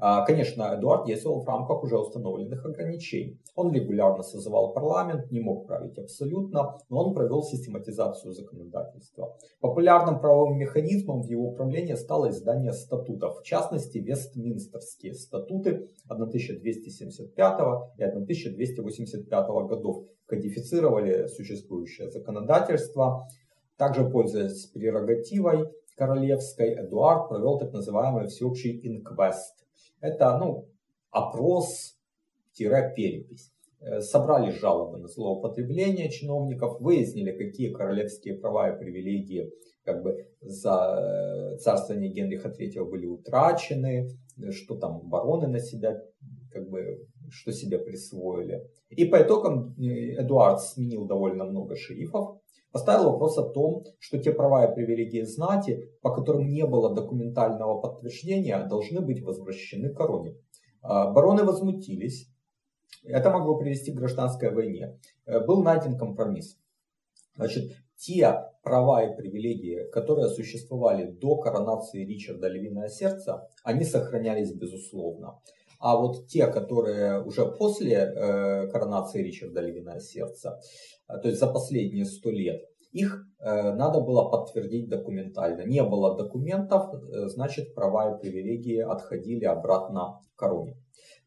А, 0.00 0.24
конечно, 0.24 0.74
Эдуард 0.76 1.06
действовал 1.06 1.42
в 1.42 1.46
рамках 1.46 1.82
уже 1.82 1.98
установленных 1.98 2.64
ограничений. 2.64 3.40
Он 3.54 3.72
регулярно 3.72 4.22
созывал 4.22 4.72
парламент, 4.72 5.30
не 5.30 5.40
мог 5.40 5.66
править 5.66 5.98
абсолютно, 5.98 6.78
но 6.88 7.04
он 7.04 7.14
провел 7.14 7.42
систематизацию 7.42 8.32
законодательства. 8.32 9.36
Популярным 9.60 10.20
правовым 10.20 10.58
механизмом 10.58 11.22
в 11.22 11.26
его 11.26 11.48
управлении 11.48 11.94
стало 11.94 12.30
издание 12.30 12.72
статутов, 12.72 13.40
в 13.40 13.44
частности 13.44 13.98
Вестминстерские 13.98 15.14
статуты 15.14 15.88
1275 16.08 17.60
и 17.98 18.02
1285 18.02 19.46
годов 19.68 20.04
кодифицировали 20.26 21.26
существующее 21.26 22.10
законодательство. 22.10 23.26
Также, 23.76 24.08
пользуясь 24.08 24.66
прерогативой 24.66 25.68
королевской, 25.96 26.74
Эдуард 26.74 27.28
провел 27.28 27.58
так 27.58 27.72
называемый 27.72 28.26
всеобщий 28.26 28.80
инквест, 28.82 29.61
это 30.00 30.38
ну, 30.38 30.68
опрос-перепись. 31.10 33.52
Э, 33.80 34.00
собрали 34.00 34.52
жалобы 34.52 34.98
на 34.98 35.08
злоупотребление 35.08 36.08
чиновников, 36.10 36.80
выяснили, 36.80 37.32
какие 37.32 37.72
королевские 37.72 38.36
права 38.36 38.70
и 38.70 38.78
привилегии 38.78 39.50
как 39.84 40.02
бы 40.02 40.28
за 40.40 41.54
э, 41.54 41.56
царствование 41.58 42.12
Генриха 42.12 42.48
III 42.48 42.88
были 42.88 43.06
утрачены, 43.06 44.08
что 44.50 44.76
там 44.76 45.00
бароны 45.08 45.48
на 45.48 45.58
себя 45.58 46.00
как 46.52 46.68
бы 46.68 47.04
что 47.32 47.52
себе 47.52 47.78
присвоили. 47.78 48.70
И 48.90 49.04
по 49.04 49.20
итогам 49.22 49.74
э, 49.78 50.22
Эдуард 50.22 50.60
сменил 50.60 51.06
довольно 51.06 51.44
много 51.44 51.76
шерифов, 51.76 52.38
поставил 52.72 53.10
вопрос 53.10 53.38
о 53.38 53.48
том, 53.48 53.84
что 53.98 54.18
те 54.18 54.32
права 54.32 54.64
и 54.66 54.74
привилегии 54.74 55.22
знати, 55.22 55.90
по 56.02 56.14
которым 56.14 56.50
не 56.50 56.66
было 56.66 56.94
документального 56.94 57.80
подтверждения, 57.80 58.64
должны 58.66 59.00
быть 59.00 59.22
возвращены 59.22 59.90
короне. 59.90 60.36
А, 60.82 61.10
бароны 61.10 61.44
возмутились. 61.44 62.28
Это 63.04 63.30
могло 63.30 63.56
привести 63.56 63.92
к 63.92 63.96
гражданской 63.96 64.52
войне. 64.52 64.98
Э, 65.26 65.44
был 65.44 65.62
найден 65.62 65.96
компромисс. 65.98 66.58
Значит, 67.36 67.72
те 67.96 68.48
права 68.62 69.04
и 69.04 69.16
привилегии, 69.16 69.88
которые 69.90 70.28
существовали 70.28 71.10
до 71.10 71.36
коронации 71.36 72.04
Ричарда 72.04 72.48
Львиное 72.48 72.88
Сердце, 72.88 73.48
они 73.64 73.84
сохранялись 73.84 74.52
безусловно. 74.52 75.40
А 75.82 75.96
вот 75.96 76.28
те, 76.28 76.46
которые 76.46 77.24
уже 77.24 77.44
после 77.44 77.96
э, 77.96 78.68
коронации 78.68 79.20
Ричарда 79.20 79.62
Львиное 79.62 79.98
Сердце, 79.98 80.60
э, 81.08 81.18
то 81.18 81.26
есть 81.26 81.40
за 81.40 81.48
последние 81.48 82.04
сто 82.04 82.30
лет, 82.30 82.62
их 82.92 83.26
э, 83.40 83.72
надо 83.72 84.00
было 84.00 84.30
подтвердить 84.30 84.88
документально. 84.88 85.62
Не 85.62 85.82
было 85.82 86.16
документов, 86.16 86.86
значит 87.10 87.74
права 87.74 88.14
и 88.14 88.20
привилегии 88.20 88.78
отходили 88.78 89.44
обратно 89.44 90.20
к 90.36 90.38
короне. 90.38 90.76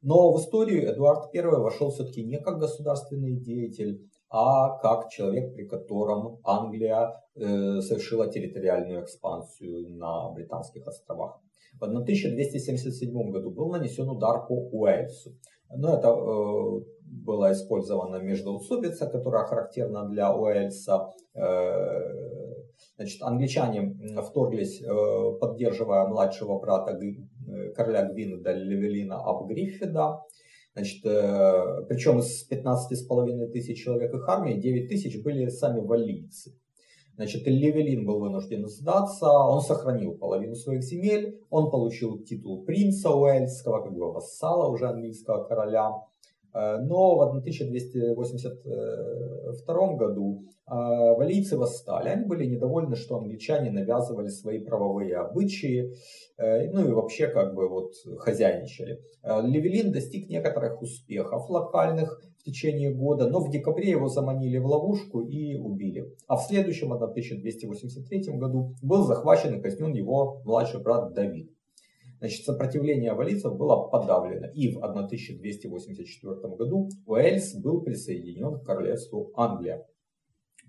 Но 0.01 0.31
в 0.31 0.39
историю 0.39 0.89
Эдуард 0.89 1.35
I 1.35 1.41
вошел 1.41 1.91
все-таки 1.91 2.23
не 2.23 2.37
как 2.37 2.57
государственный 2.57 3.35
деятель, 3.35 4.09
а 4.29 4.77
как 4.77 5.09
человек, 5.09 5.53
при 5.53 5.65
котором 5.67 6.39
Англия 6.45 7.21
совершила 7.35 8.31
территориальную 8.31 9.03
экспансию 9.03 9.89
на 9.89 10.31
Британских 10.31 10.87
островах. 10.87 11.41
В 11.79 11.83
1277 11.83 13.31
году 13.31 13.51
был 13.51 13.69
нанесен 13.69 14.09
удар 14.09 14.45
по 14.47 14.53
Уэльсу. 14.53 15.31
Но 15.69 15.97
это 15.97 16.07
э, 16.07 16.95
была 17.05 17.51
использована 17.51 18.17
междоусобица, 18.17 19.07
которая 19.07 19.45
характерна 19.45 20.07
для 20.07 20.33
Уэльса. 20.33 21.11
Э, 21.33 22.55
значит, 22.97 23.21
англичане 23.21 23.97
вторглись, 24.21 24.81
э, 24.81 25.39
поддерживая 25.39 26.07
младшего 26.07 26.59
брата 26.59 26.97
э, 26.97 27.71
короля 27.73 28.05
Гвинеда 28.05 28.53
Левелина 28.53 29.21
Абгриффида. 29.21 30.21
Значит, 30.73 31.05
э, 31.05 31.85
причем 31.87 32.19
из 32.19 32.49
15,5 32.49 33.47
тысяч 33.51 33.83
человек 33.83 34.13
их 34.13 34.27
армии 34.27 34.59
9 34.59 34.89
тысяч 34.89 35.23
были 35.23 35.47
сами 35.49 35.79
валлийцы. 35.79 36.53
Значит, 37.15 37.47
Левелин 37.47 38.05
был 38.05 38.19
вынужден 38.19 38.67
сдаться, 38.67 39.29
он 39.29 39.61
сохранил 39.61 40.17
половину 40.17 40.55
своих 40.55 40.83
земель, 40.83 41.39
он 41.49 41.71
получил 41.71 42.19
титул 42.19 42.65
принца 42.65 43.09
Уэльского, 43.09 43.83
как 43.83 43.93
бы 43.93 44.11
вассала 44.11 44.69
уже 44.69 44.87
английского 44.87 45.45
короля. 45.45 45.93
Э, 46.55 46.77
но 46.77 47.17
в 47.17 47.21
1282 47.21 49.95
году 49.95 50.45
э, 50.67 50.71
валийцы 50.71 51.57
восстали. 51.57 52.09
Они 52.09 52.25
были 52.25 52.45
недовольны, 52.45 52.95
что 52.95 53.17
англичане 53.17 53.71
навязывали 53.71 54.29
свои 54.29 54.59
правовые 54.59 55.17
обычаи, 55.17 55.93
э, 56.37 56.71
ну 56.71 56.87
и 56.87 56.93
вообще 56.93 57.27
как 57.27 57.55
бы 57.55 57.67
вот 57.67 57.91
хозяйничали. 58.19 59.01
Левелин 59.23 59.91
достиг 59.91 60.29
некоторых 60.29 60.81
успехов 60.81 61.49
локальных 61.49 62.21
течение 62.45 62.93
года, 62.93 63.27
но 63.27 63.39
в 63.39 63.49
декабре 63.49 63.89
его 63.89 64.07
заманили 64.07 64.57
в 64.57 64.67
ловушку 64.67 65.21
и 65.21 65.55
убили. 65.55 66.15
А 66.27 66.37
в 66.37 66.43
следующем, 66.43 66.93
1283 66.93 68.37
году, 68.37 68.75
был 68.81 69.03
захвачен 69.03 69.55
и 69.55 69.61
казнен 69.61 69.93
его 69.93 70.41
младший 70.45 70.81
брат 70.81 71.13
Давид. 71.13 71.51
Значит, 72.19 72.45
сопротивление 72.45 73.13
валийцев 73.13 73.57
было 73.57 73.87
подавлено, 73.89 74.47
и 74.53 74.71
в 74.71 74.77
1284 74.77 76.55
году 76.55 76.89
Уэльс 77.05 77.55
был 77.55 77.81
присоединен 77.81 78.59
к 78.59 78.65
королевству 78.65 79.31
Англия. 79.35 79.85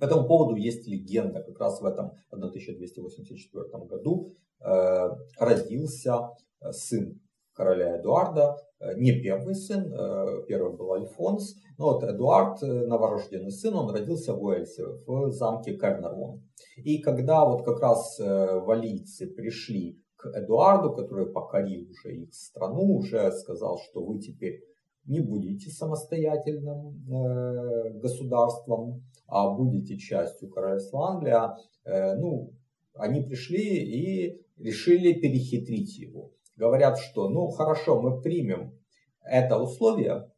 По 0.00 0.04
этому 0.04 0.26
поводу 0.26 0.56
есть 0.56 0.86
легенда. 0.86 1.42
Как 1.42 1.58
раз 1.60 1.80
в 1.80 1.84
этом 1.84 2.12
1284 2.30 3.84
году 3.86 4.32
э, 4.60 5.10
родился 5.38 6.30
э, 6.60 6.72
сын 6.72 7.20
короля 7.54 7.98
Эдуарда, 7.98 8.56
не 8.96 9.20
первый 9.20 9.54
сын, 9.54 9.92
э, 9.92 10.44
первый 10.46 10.76
был 10.76 10.92
Альфонс, 10.92 11.56
но 11.78 11.92
вот 11.92 12.04
Эдуард, 12.04 12.62
новорожденный 12.62 13.52
сын, 13.52 13.74
он 13.74 13.90
родился 13.90 14.34
в 14.34 14.42
Уэльсе, 14.42 14.84
в 15.06 15.30
замке 15.30 15.76
Кернервон. 15.76 16.42
И 16.76 16.98
когда 16.98 17.44
вот 17.44 17.64
как 17.64 17.80
раз 17.80 18.18
валийцы 18.18 19.26
пришли 19.26 19.98
к 20.16 20.26
Эдуарду, 20.34 20.92
который 20.94 21.26
покорил 21.26 21.90
уже 21.90 22.16
их 22.16 22.34
страну, 22.34 22.96
уже 22.96 23.30
сказал, 23.32 23.78
что 23.78 24.04
вы 24.04 24.18
теперь 24.18 24.62
не 25.06 25.20
будете 25.20 25.70
самостоятельным 25.70 27.04
э, 27.08 27.90
государством, 28.00 29.04
а 29.26 29.50
будете 29.50 29.96
частью 29.96 30.50
королевства 30.50 31.10
Англия. 31.10 31.56
Э, 31.84 32.16
ну, 32.16 32.52
они 32.94 33.22
пришли 33.22 33.60
и 33.60 34.40
решили 34.58 35.12
перехитрить 35.12 35.98
его. 35.98 36.32
Говорят, 36.56 36.98
что 36.98 37.28
ну 37.28 37.48
хорошо, 37.48 38.00
мы 38.00 38.20
примем 38.20 38.78
это 39.22 39.58
условие, 39.58 40.30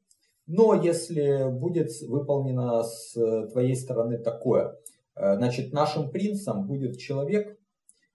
но 0.46 0.74
если 0.74 1.48
будет 1.50 1.90
выполнено 2.02 2.82
с 2.82 3.12
твоей 3.52 3.76
стороны 3.76 4.18
такое, 4.18 4.76
э, 5.14 5.36
значит 5.36 5.72
нашим 5.72 6.10
принцем 6.10 6.66
будет 6.66 6.98
человек, 6.98 7.58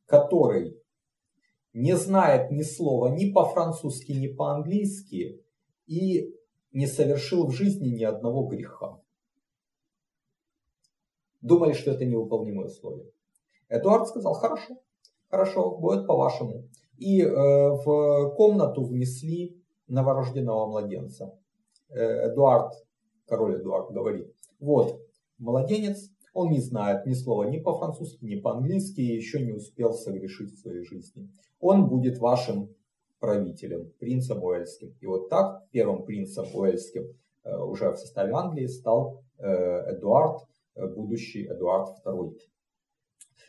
который 0.05 0.77
не 1.73 1.95
знает 1.95 2.51
ни 2.51 2.61
слова 2.61 3.07
ни 3.07 3.31
по-французски, 3.31 4.11
ни 4.11 4.27
по-английски 4.27 5.43
и 5.87 6.35
не 6.71 6.87
совершил 6.87 7.47
в 7.47 7.51
жизни 7.51 7.89
ни 7.89 8.03
одного 8.03 8.47
греха. 8.47 8.99
Думали, 11.41 11.73
что 11.73 11.91
это 11.91 12.05
невыполнимое 12.05 12.67
условие. 12.67 13.11
Эдуард 13.69 14.07
сказал, 14.07 14.33
хорошо, 14.33 14.77
хорошо, 15.29 15.77
будет 15.77 16.07
по-вашему. 16.07 16.69
И 16.97 17.21
э, 17.21 17.27
в 17.29 18.33
комнату 18.35 18.83
внесли 18.83 19.61
новорожденного 19.87 20.67
младенца. 20.67 21.33
Э, 21.89 22.29
Эдуард, 22.29 22.73
король 23.27 23.59
Эдуард 23.59 23.91
говорит, 23.91 24.33
вот, 24.59 25.01
младенец, 25.37 26.09
он 26.33 26.51
не 26.51 26.59
знает 26.59 27.05
ни 27.05 27.13
слова 27.13 27.43
ни 27.43 27.59
по-французски, 27.59 28.25
ни 28.25 28.35
по-английски, 28.35 29.01
и 29.01 29.15
еще 29.15 29.43
не 29.43 29.51
успел 29.51 29.93
согрешить 29.93 30.53
в 30.53 30.59
своей 30.59 30.83
жизни. 30.83 31.29
Он 31.59 31.87
будет 31.87 32.17
вашим 32.17 32.73
правителем, 33.19 33.91
принцем 33.99 34.43
Уэльским. 34.43 34.95
И 34.99 35.05
вот 35.05 35.29
так 35.29 35.67
первым 35.71 36.03
принцем 36.03 36.45
Уэльским 36.53 37.03
э, 37.43 37.57
уже 37.57 37.91
в 37.91 37.97
составе 37.97 38.33
Англии 38.33 38.67
стал 38.67 39.23
э, 39.37 39.93
Эдуард, 39.93 40.41
будущий 40.75 41.45
Эдуард 41.45 41.89
II. 42.05 42.35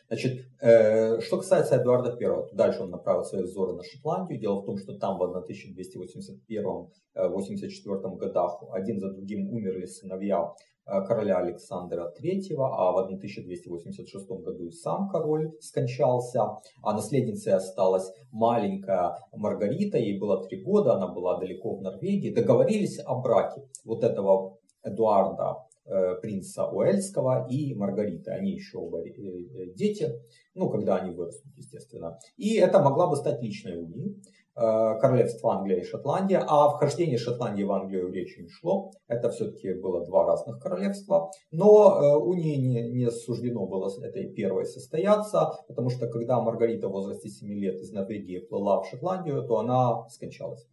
Значит, 0.07 0.45
э, 0.61 1.19
что 1.21 1.37
касается 1.37 1.77
Эдуарда 1.77 2.15
I, 2.19 2.55
дальше 2.55 2.83
он 2.83 2.91
направил 2.91 3.23
свои 3.23 3.41
взоры 3.43 3.73
на 3.73 3.83
Шотландию. 3.83 4.39
Дело 4.39 4.61
в 4.61 4.65
том, 4.65 4.77
что 4.77 4.93
там 4.97 5.17
в 5.17 5.23
1281-84 5.23 6.89
э, 7.15 8.15
годах 8.17 8.63
один 8.71 8.99
за 8.99 9.11
другим 9.11 9.49
умерли 9.51 9.85
сыновья 9.85 10.53
э, 10.85 11.01
короля 11.07 11.37
Александра 11.37 12.13
III, 12.21 12.55
а 12.59 12.91
в 12.91 12.97
1286 12.99 14.27
году 14.27 14.65
и 14.67 14.71
сам 14.71 15.09
король 15.09 15.51
скончался, 15.59 16.59
а 16.83 16.93
наследницей 16.93 17.53
осталась 17.53 18.11
маленькая 18.31 19.17
Маргарита, 19.33 19.97
ей 19.97 20.19
было 20.19 20.45
три 20.47 20.61
года, 20.61 20.93
она 20.93 21.07
была 21.07 21.39
далеко 21.39 21.77
в 21.77 21.81
Норвегии. 21.81 22.31
Договорились 22.31 22.99
о 23.03 23.15
браке 23.21 23.63
вот 23.83 24.03
этого 24.03 24.59
Эдуарда 24.83 25.65
принца 26.21 26.65
Уэльского 26.67 27.47
и 27.49 27.73
Маргариты. 27.75 28.31
Они 28.31 28.51
еще 28.51 28.77
оба 28.77 28.99
э, 28.99 29.11
э, 29.11 29.73
дети, 29.75 30.09
ну, 30.53 30.69
когда 30.69 30.97
они 30.97 31.15
вырастут, 31.15 31.51
естественно. 31.55 32.17
И 32.37 32.55
это 32.55 32.79
могла 32.79 33.07
бы 33.07 33.15
стать 33.15 33.41
личной 33.41 33.77
унией 33.77 34.21
королевства 34.57 35.55
Англия 35.55 35.81
и 35.81 35.83
Шотландия, 35.83 36.41
а 36.47 36.69
вхождение 36.69 37.17
Шотландии 37.17 37.63
в 37.63 37.73
Англию 37.73 38.09
речи 38.09 38.39
не 38.39 38.47
шло. 38.47 38.89
Это 39.09 39.29
все-таки 39.29 39.73
было 39.73 40.05
два 40.05 40.25
разных 40.25 40.61
королевства. 40.61 41.29
Но 41.51 42.17
унии 42.21 42.55
не, 42.55 42.89
не 42.89 43.11
суждено 43.11 43.67
было 43.67 43.91
этой 44.01 44.31
первой 44.31 44.63
состояться, 44.63 45.51
потому 45.67 45.89
что 45.89 46.07
когда 46.07 46.39
Маргарита 46.39 46.87
в 46.87 46.93
возрасте 46.93 47.27
7 47.27 47.53
лет 47.53 47.81
из 47.81 47.91
Норвегии 47.91 48.39
плыла 48.39 48.81
в 48.81 48.87
Шотландию, 48.87 49.45
то 49.45 49.57
она 49.57 50.07
скончалась. 50.07 50.65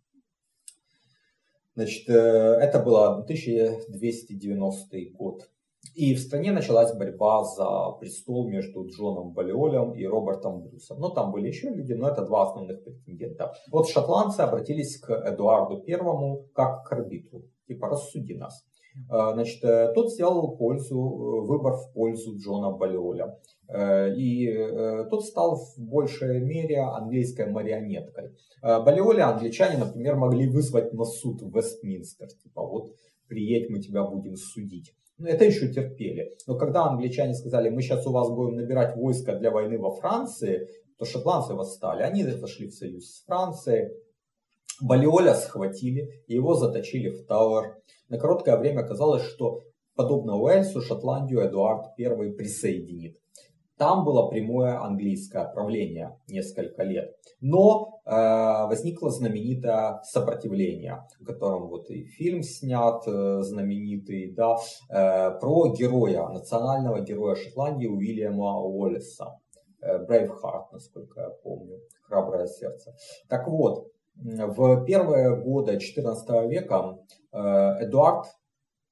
Значит, 1.75 2.09
э, 2.09 2.13
это 2.13 2.79
было 2.79 3.17
1290 3.19 4.97
год. 5.15 5.49
И 5.95 6.15
в 6.15 6.21
стране 6.21 6.53
началась 6.53 6.95
борьба 6.95 7.45
за 7.45 7.91
престол 7.99 8.49
между 8.49 8.87
Джоном 8.87 9.33
Балиолем 9.33 9.93
и 9.93 10.07
Робертом 10.07 10.63
Брюсом. 10.63 11.01
Но 11.01 11.11
там 11.11 11.33
были 11.33 11.49
еще 11.49 11.71
люди, 11.71 11.93
но 11.93 12.09
это 12.09 12.25
два 12.25 12.49
основных 12.49 12.85
претендента. 12.85 13.53
Вот 13.71 13.89
шотландцы 13.89 14.41
обратились 14.41 14.99
к 14.99 15.11
Эдуарду 15.11 15.83
Первому 15.83 16.47
как 16.55 16.85
к 16.85 16.93
арбитру. 16.93 17.43
Типа, 17.67 17.89
рассуди 17.89 18.35
нас. 18.35 18.65
Э, 19.11 19.33
значит, 19.35 19.63
э, 19.65 19.93
тот 19.95 20.13
сделал 20.13 20.57
пользу, 20.57 21.01
выбор 21.47 21.75
в 21.75 21.93
пользу 21.93 22.37
Джона 22.37 22.71
Балиоля. 22.71 23.39
Э, 23.69 24.15
и 24.15 24.49
э, 24.49 25.05
тот 25.11 25.25
стал 25.25 25.57
в 25.57 25.79
большей 25.79 26.41
мере 26.41 26.81
английской 26.81 27.47
марионеткой. 27.47 28.33
Э, 28.63 28.83
Балиоли 28.83 29.21
англичане, 29.21 29.79
например, 29.79 30.17
могли 30.17 30.47
вызвать 30.47 30.93
на 30.93 31.05
суд 31.05 31.43
в 31.43 31.57
Вестминстер. 31.57 32.29
Типа 32.43 32.63
вот 32.63 32.95
приедь, 33.29 33.71
мы 33.71 33.81
тебя 33.81 34.05
будем 34.05 34.37
судить. 34.37 34.93
Ну, 35.19 35.27
это 35.27 35.45
еще 35.45 35.73
терпели. 35.73 36.33
Но 36.47 36.57
когда 36.57 36.85
англичане 36.87 37.35
сказали, 37.35 37.71
мы 37.71 37.81
сейчас 37.81 38.07
у 38.07 38.13
вас 38.13 38.29
будем 38.29 38.57
набирать 38.57 38.97
войска 38.97 39.37
для 39.37 39.51
войны 39.51 39.79
во 39.79 39.95
Франции, 39.95 40.69
то 40.99 41.05
шотландцы 41.05 41.55
восстали. 41.55 42.03
Они 42.03 42.25
зашли 42.25 42.67
в 42.67 42.75
союз 42.75 43.07
с 43.07 43.25
Францией. 43.25 43.91
Балиоля 44.83 45.35
схватили, 45.35 46.09
его 46.27 46.55
заточили 46.55 47.09
в 47.09 47.25
Тауэр. 47.27 47.77
На 48.09 48.19
короткое 48.19 48.57
время 48.57 48.83
казалось, 48.83 49.23
что 49.23 49.61
подобно 49.95 50.37
Уэльсу 50.37 50.81
Шотландию 50.81 51.47
Эдуард 51.47 51.87
I 51.97 52.33
присоединит. 52.33 53.17
Там 53.79 54.05
было 54.05 54.29
прямое 54.29 54.81
английское 54.81 55.45
правление 55.55 56.19
несколько 56.27 56.83
лет. 56.83 57.15
Но 57.41 58.01
э, 58.05 58.11
возникло 58.11 59.11
знаменитое 59.11 60.01
сопротивление, 60.03 61.05
о 61.21 61.25
котором 61.25 61.69
вот 61.69 61.89
и 61.89 62.03
фильм 62.03 62.43
снят 62.43 63.03
э, 63.07 63.41
знаменитый, 63.43 64.35
да, 64.35 64.57
э, 64.91 65.39
про 65.39 65.73
героя, 65.75 66.27
национального 66.27 67.01
героя 67.03 67.37
Шотландии 67.37 67.87
Уильяма 67.87 68.59
Уоллеса. 68.61 69.39
Э, 69.81 70.05
Брейвхарт, 70.05 70.73
насколько 70.73 71.21
я 71.21 71.31
помню, 71.31 71.81
храброе 72.03 72.47
сердце. 72.47 72.95
Так 73.29 73.49
вот, 73.49 73.92
в 74.15 74.85
первые 74.85 75.41
годы 75.41 75.79
XIV 75.79 76.49
века 76.49 76.99
э, 77.33 77.39
Эдуард 77.85 78.27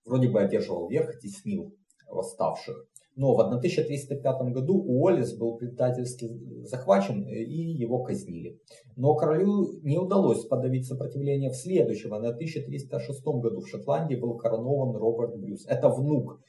вроде 0.05 0.29
бы 0.29 0.41
одерживал 0.41 0.89
верх, 0.89 1.19
теснил 1.21 1.75
восставших. 2.09 2.87
Но 3.17 3.35
в 3.35 3.41
1305 3.41 4.53
году 4.53 4.83
Уоллес 4.83 5.37
был 5.37 5.57
предательски 5.57 6.31
захвачен 6.63 7.27
э, 7.27 7.43
и 7.43 7.73
его 7.77 8.03
казнили. 8.03 8.59
Но 8.97 9.15
королю 9.15 9.81
не 9.83 9.99
удалось 9.99 10.47
подавить 10.47 10.87
сопротивление 10.87 11.51
в 11.51 11.57
следующем. 11.57 12.11
В 12.11 12.15
1306 12.15 13.25
году 13.25 13.61
в 13.61 13.69
Шотландии 13.69 14.17
был 14.17 14.37
коронован 14.37 14.97
Роберт 14.97 15.39
Брюс. 15.39 15.67
Это 15.67 15.89
внук 15.89 16.41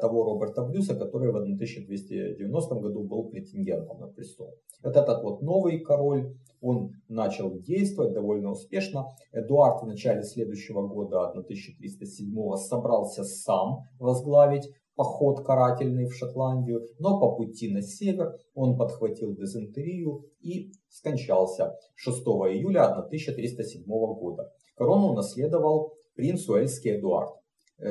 того 0.00 0.24
Роберта 0.24 0.62
Брюса, 0.62 0.94
который 0.94 1.32
в 1.32 1.36
1290 1.36 2.74
году 2.74 3.04
был 3.04 3.30
претендентом 3.30 4.00
на 4.00 4.08
престол. 4.08 4.54
Вот 4.82 4.96
этот 4.96 5.22
вот 5.22 5.40
новый 5.40 5.80
король, 5.80 6.34
он 6.60 6.92
начал 7.08 7.58
действовать 7.58 8.12
довольно 8.12 8.50
успешно. 8.50 9.06
Эдуард 9.32 9.82
в 9.82 9.86
начале 9.86 10.22
следующего 10.22 10.86
года, 10.86 11.30
1307, 11.30 12.56
собрался 12.56 13.24
сам 13.24 13.84
возглавить 13.98 14.68
поход 14.96 15.44
карательный 15.44 16.06
в 16.06 16.14
Шотландию, 16.14 16.86
но 16.98 17.20
по 17.20 17.36
пути 17.36 17.72
на 17.72 17.82
север 17.82 18.34
он 18.54 18.76
подхватил 18.76 19.34
дизентерию 19.34 20.24
и 20.40 20.72
скончался 20.88 21.76
6 21.94 22.18
июля 22.18 22.86
1307 22.86 23.84
года. 23.86 24.50
Корону 24.74 25.12
наследовал 25.12 25.92
принц 26.14 26.48
Уэльский 26.48 26.96
Эдуард, 26.98 27.30
э, 27.30 27.36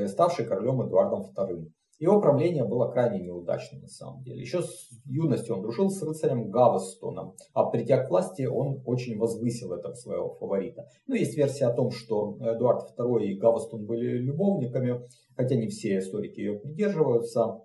ставший 0.07 0.45
королем 0.45 0.85
Эдуардом 0.85 1.21
II. 1.21 1.71
Его 1.97 2.19
правление 2.19 2.65
было 2.65 2.91
крайне 2.91 3.21
неудачным 3.21 3.81
на 3.81 3.87
самом 3.87 4.21
деле. 4.23 4.41
Еще 4.41 4.61
с 4.61 4.89
юности 5.05 5.49
он 5.51 5.61
дружил 5.61 5.89
с 5.89 6.03
рыцарем 6.03 6.49
Гавестоном, 6.49 7.35
а 7.53 7.69
придя 7.69 8.03
к 8.03 8.09
власти, 8.09 8.43
он 8.43 8.81
очень 8.85 9.17
возвысил 9.17 9.71
этого 9.71 9.93
своего 9.93 10.33
фаворита. 10.35 10.85
Ну, 11.07 11.15
есть 11.15 11.37
версия 11.37 11.67
о 11.67 11.73
том, 11.73 11.91
что 11.91 12.37
Эдуард 12.41 12.99
II 12.99 13.23
и 13.23 13.37
Гавестон 13.37 13.85
были 13.85 14.17
любовниками, 14.17 15.07
хотя 15.37 15.55
не 15.55 15.67
все 15.67 15.99
историки 15.99 16.41
ее 16.41 16.59
придерживаются. 16.59 17.61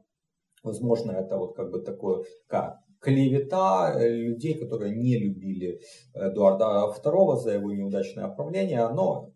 Возможно, 0.63 1.11
это 1.13 1.37
вот 1.37 1.57
как 1.57 1.73
бы 1.73 1.81
такое, 1.81 2.25
как 2.47 2.77
клевета 3.01 3.99
людей, 3.99 4.55
которые 4.55 4.95
не 4.97 5.19
любили 5.19 5.81
Эдуарда 6.15 6.95
II 7.03 7.37
за 7.37 7.55
его 7.55 7.73
неудачное 7.73 8.29
правление, 8.29 8.87
но 8.91 9.31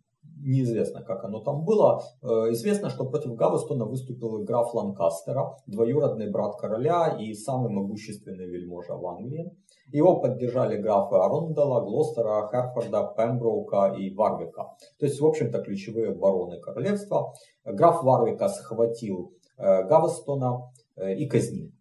неизвестно, 0.45 1.03
как 1.03 1.25
оно 1.25 1.41
там 1.41 1.65
было. 1.65 2.03
Э, 2.23 2.27
известно, 2.53 2.91
что 2.91 3.05
против 3.05 3.35
Гавестона 3.35 3.85
выступил 3.85 4.45
граф 4.45 4.75
Ланкастера, 4.75 5.57
двоюродный 5.67 6.31
брат 6.31 6.57
короля 6.57 7.17
и 7.19 7.35
самый 7.35 7.71
могущественный 7.71 8.47
вельможа 8.47 8.95
в 8.95 9.07
Англии. 9.07 9.51
Его 9.93 10.21
поддержали 10.21 10.81
графы 10.81 11.17
Арундала, 11.17 11.85
Глостера, 11.85 12.49
Херфорда, 12.51 13.13
Пемброука 13.17 13.95
и 13.99 14.15
Варвика. 14.15 14.77
То 14.99 15.07
есть, 15.07 15.21
в 15.21 15.27
общем-то, 15.27 15.63
ключевые 15.63 16.15
бароны 16.15 16.61
королевства. 16.61 17.35
Граф 17.65 18.03
Варвика 18.03 18.49
схватил 18.49 19.33
э, 19.59 19.85
Гавестона 19.85 20.73
э, 20.97 21.15
и 21.15 21.27
казнил. 21.27 21.74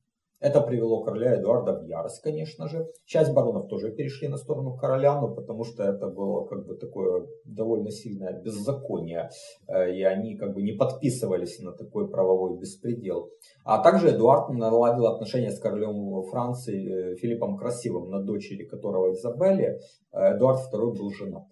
Это 0.43 0.59
привело 0.59 1.01
короля 1.05 1.35
Эдуарда 1.35 1.79
в 1.79 1.85
ярость, 1.85 2.21
конечно 2.21 2.67
же. 2.67 2.85
Часть 3.05 3.33
баронов 3.33 3.69
тоже 3.69 3.91
перешли 3.91 4.27
на 4.27 4.35
сторону 4.35 4.75
короля, 4.75 5.21
но 5.21 5.33
потому 5.33 5.63
что 5.63 5.83
это 5.83 6.07
было 6.09 6.45
как 6.45 6.65
бы 6.65 6.75
такое 6.75 7.25
довольно 7.45 7.89
сильное 7.91 8.33
беззаконие, 8.41 9.29
э, 9.69 9.95
и 9.95 10.03
они 10.03 10.35
как 10.35 10.53
бы 10.53 10.61
не 10.61 10.73
подписывались 10.73 11.59
на 11.59 11.71
такой 11.71 12.09
правовой 12.11 12.59
беспредел. 12.59 13.29
А 13.63 13.81
также 13.81 14.09
Эдуард 14.09 14.49
наладил 14.49 15.07
отношения 15.07 15.49
с 15.49 15.61
королем 15.61 16.21
Франции 16.23 17.13
э, 17.13 17.15
Филиппом 17.15 17.55
Красивым, 17.55 18.09
на 18.09 18.21
дочери 18.21 18.65
которого 18.65 19.13
Изабелле 19.13 19.79
э, 20.11 20.35
Эдуард 20.35 20.59
II 20.73 20.97
был 20.97 21.09
женат. 21.11 21.45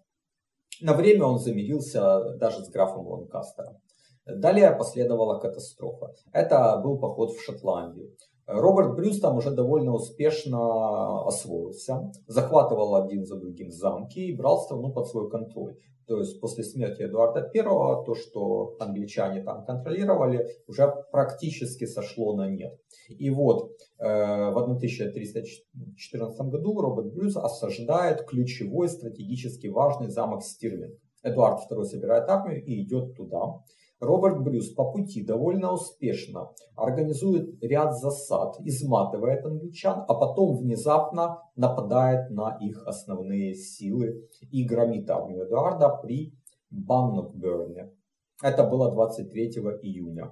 На 0.81 0.93
время 0.95 1.27
он 1.27 1.39
замирился 1.39 2.33
даже 2.33 2.65
с 2.65 2.69
графом 2.69 3.07
Ланкастером. 3.07 3.77
Далее 4.25 4.71
последовала 4.71 5.39
катастрофа. 5.39 6.11
Это 6.33 6.77
был 6.83 6.99
поход 6.99 7.31
в 7.31 7.41
Шотландию. 7.41 8.11
Роберт 8.53 8.95
Брюс 8.95 9.19
там 9.19 9.37
уже 9.37 9.51
довольно 9.51 9.93
успешно 9.93 11.25
освоился, 11.25 12.11
захватывал 12.27 12.95
один 12.95 13.25
за 13.25 13.37
другим 13.37 13.71
замки 13.71 14.19
и 14.19 14.35
брал 14.35 14.59
страну 14.61 14.91
под 14.91 15.07
свой 15.07 15.29
контроль. 15.29 15.75
То 16.07 16.17
есть 16.19 16.41
после 16.41 16.63
смерти 16.63 17.03
Эдуарда 17.03 17.49
I 17.55 17.63
то, 17.63 18.15
что 18.15 18.75
англичане 18.79 19.43
там 19.43 19.63
контролировали, 19.63 20.45
уже 20.67 20.93
практически 21.11 21.85
сошло 21.85 22.35
на 22.35 22.49
нет. 22.49 22.77
И 23.07 23.29
вот 23.29 23.71
э, 23.97 24.03
в 24.51 24.57
1314 24.57 26.41
году 26.47 26.81
Роберт 26.81 27.13
Брюс 27.13 27.37
осаждает 27.37 28.25
ключевой 28.25 28.89
стратегически 28.89 29.67
важный 29.67 30.09
замок 30.09 30.43
Стирлинг. 30.43 30.95
Эдуард 31.23 31.59
II 31.71 31.83
собирает 31.85 32.27
армию 32.27 32.61
и 32.63 32.83
идет 32.83 33.15
туда. 33.15 33.61
Роберт 34.01 34.41
Брюс 34.41 34.73
по 34.73 34.91
пути 34.91 35.23
довольно 35.23 35.73
успешно 35.73 36.49
организует 36.75 37.63
ряд 37.63 37.95
засад, 37.95 38.55
изматывает 38.65 39.45
англичан, 39.45 40.03
а 40.07 40.15
потом 40.15 40.57
внезапно 40.57 41.37
нападает 41.55 42.31
на 42.31 42.57
их 42.59 42.83
основные 42.87 43.53
силы 43.53 44.27
и 44.51 44.65
громит 44.65 45.07
армию 45.09 45.45
Эдуарда 45.45 45.99
при 46.01 46.33
Баннокберне. 46.71 47.91
Это 48.41 48.63
было 48.63 48.91
23 48.91 49.49
июня 49.83 50.31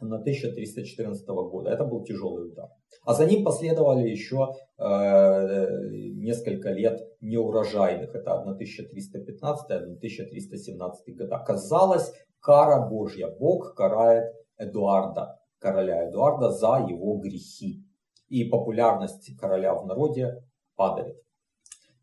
на 0.00 0.16
1314 0.16 1.26
года. 1.26 1.70
Это 1.70 1.84
был 1.84 2.04
тяжелый 2.04 2.50
удар. 2.50 2.68
А 3.04 3.14
за 3.14 3.26
ним 3.26 3.44
последовали 3.44 4.08
еще 4.08 4.48
э, 4.78 5.66
несколько 6.14 6.70
лет 6.70 7.00
неурожайных. 7.20 8.14
Это 8.14 8.44
1315-1317 8.46 11.16
года. 11.16 11.44
Казалось, 11.46 12.12
кара 12.46 12.88
Божья. 12.88 13.28
Бог 13.28 13.74
карает 13.74 14.32
Эдуарда, 14.56 15.40
короля 15.58 16.08
Эдуарда, 16.08 16.50
за 16.50 16.86
его 16.88 17.16
грехи. 17.16 17.82
И 18.28 18.44
популярность 18.44 19.36
короля 19.36 19.74
в 19.74 19.84
народе 19.84 20.44
падает. 20.76 21.16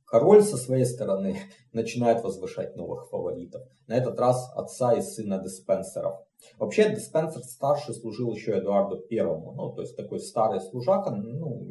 Король 0.06 0.44
со 0.44 0.58
своей 0.58 0.86
стороны 0.86 1.38
начинает 1.72 2.24
возвышать 2.24 2.76
новых 2.76 3.10
фаворитов. 3.10 3.62
На 3.88 3.96
этот 3.96 4.20
раз 4.20 4.52
отца 4.54 4.94
и 4.94 5.02
сына 5.02 5.41
Диспенсеров. 5.41 6.20
Вообще 6.60 6.94
Диспенсер 6.94 7.41
старший 7.41 7.96
служил 7.96 8.34
еще 8.34 8.58
Эдуарду 8.58 8.98
Первому. 8.98 9.54
Ну, 9.54 9.72
то 9.72 9.82
есть 9.82 9.96
такой 9.96 10.20
старый 10.20 10.60
служака, 10.60 11.12
ну, 11.12 11.64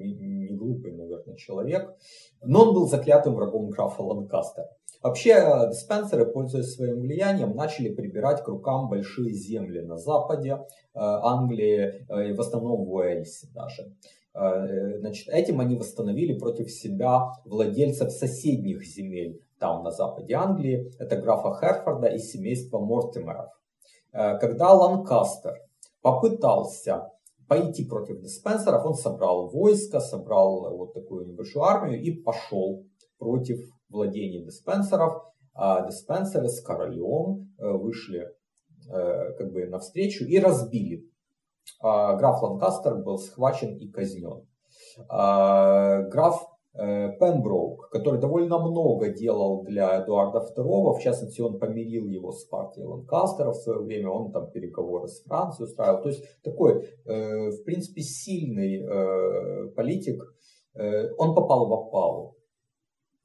наверное, 1.32 1.36
человек. 1.36 1.94
Но 2.42 2.62
он 2.62 2.74
был 2.74 2.88
заклятым 2.88 3.34
врагом 3.34 3.70
графа 3.70 4.02
Ланкастера. 4.02 4.68
Вообще, 5.02 5.30
э, 5.30 5.70
диспенсеры, 5.70 6.26
пользуясь 6.26 6.74
своим 6.74 7.00
влиянием, 7.00 7.56
начали 7.56 7.92
прибирать 7.92 8.42
к 8.42 8.48
рукам 8.48 8.88
большие 8.88 9.32
земли 9.32 9.80
на 9.80 9.96
западе 9.96 10.50
э, 10.50 10.58
Англии, 10.94 12.06
э, 12.08 12.34
в 12.34 12.40
основном 12.40 12.84
в 12.84 12.92
Уэльсе 12.92 13.48
даже. 13.54 13.92
Значит, 14.34 15.28
этим 15.28 15.60
они 15.60 15.76
восстановили 15.76 16.38
против 16.38 16.70
себя 16.70 17.32
владельцев 17.44 18.10
соседних 18.10 18.82
земель 18.82 19.42
там 19.58 19.84
на 19.84 19.90
западе 19.90 20.32
Англии. 20.32 20.90
Это 20.98 21.16
графа 21.16 21.54
Херфорда 21.60 22.06
и 22.06 22.18
семейство 22.18 22.78
Мортимеров. 22.78 23.50
Когда 24.10 24.72
Ланкастер 24.72 25.60
попытался 26.00 27.11
пойти 27.52 27.84
против 27.84 28.20
диспенсеров, 28.20 28.86
он 28.86 28.94
собрал 28.94 29.50
войско, 29.50 30.00
собрал 30.00 30.74
вот 30.74 30.94
такую 30.94 31.26
небольшую 31.26 31.64
армию 31.64 32.00
и 32.00 32.10
пошел 32.22 32.86
против 33.18 33.58
владений 33.90 34.42
диспенсеров, 34.42 35.22
а 35.54 35.86
диспенсеры 35.86 36.48
с 36.48 36.62
королем 36.62 37.52
э, 37.58 37.70
вышли 37.72 38.20
э, 38.22 39.32
как 39.36 39.52
бы 39.52 39.66
навстречу 39.66 40.24
и 40.24 40.38
разбили. 40.38 41.04
А 41.82 42.16
граф 42.16 42.42
Ланкастер 42.42 43.02
был 43.02 43.18
схвачен 43.18 43.76
и 43.76 43.90
казнен. 43.90 44.48
А 45.10 46.00
граф 46.04 46.42
э, 46.74 47.18
Пемброук, 47.18 47.90
который 47.90 48.20
довольно 48.20 48.58
много 48.58 49.08
делал 49.10 49.62
для 49.62 50.02
Эдуарда 50.02 50.38
II, 50.38 50.94
в 50.94 51.00
частности, 51.02 51.40
он 51.40 51.58
помирил 51.58 52.06
его 52.08 52.32
с 52.32 52.44
партией 52.44 52.86
Ланкастера 52.86 53.50
в 53.50 53.56
свое 53.56 53.80
время, 53.80 54.10
он 54.10 54.32
там 54.32 54.50
переговоры 54.50 55.08
с 55.08 55.22
Францией 55.22 55.68
устраивал. 55.68 56.02
То 56.02 56.08
есть 56.08 56.24
такой, 56.42 56.88
в 57.04 57.64
принципе, 57.64 58.02
сильный 58.02 59.70
политик, 59.74 60.22
он 61.18 61.34
попал 61.34 61.68
в 61.68 61.72
опалу. 61.72 62.36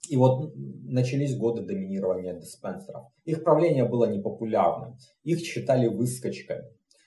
И 0.10 0.16
вот 0.16 0.54
начались 0.56 1.38
годы 1.38 1.64
доминирования 1.64 2.34
диспенсеров. 2.34 3.08
Их 3.26 3.44
правление 3.44 3.86
было 3.86 4.06
непопулярным, 4.06 4.98
их 5.24 5.40
считали 5.40 5.88
выскочками. 5.88 6.64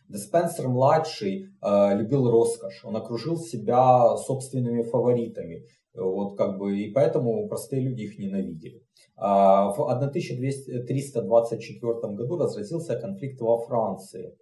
Диспенсер-младший 0.08 1.46
э, 1.62 1.96
любил 1.96 2.28
роскошь, 2.30 2.84
он 2.84 2.96
окружил 2.96 3.38
себя 3.38 4.16
собственными 4.16 4.82
фаворитами, 4.82 5.66
вот 5.94 6.36
как 6.36 6.58
бы, 6.58 6.78
и 6.78 6.92
поэтому 6.92 7.48
простые 7.48 7.80
люди 7.82 8.02
их 8.02 8.18
ненавидели. 8.18 8.84
А 9.16 9.72
в 9.72 9.80
1324 9.80 11.92
году 12.14 12.36
разразился 12.38 12.98
конфликт 12.98 13.40
во 13.40 13.58
Франции 13.58 14.36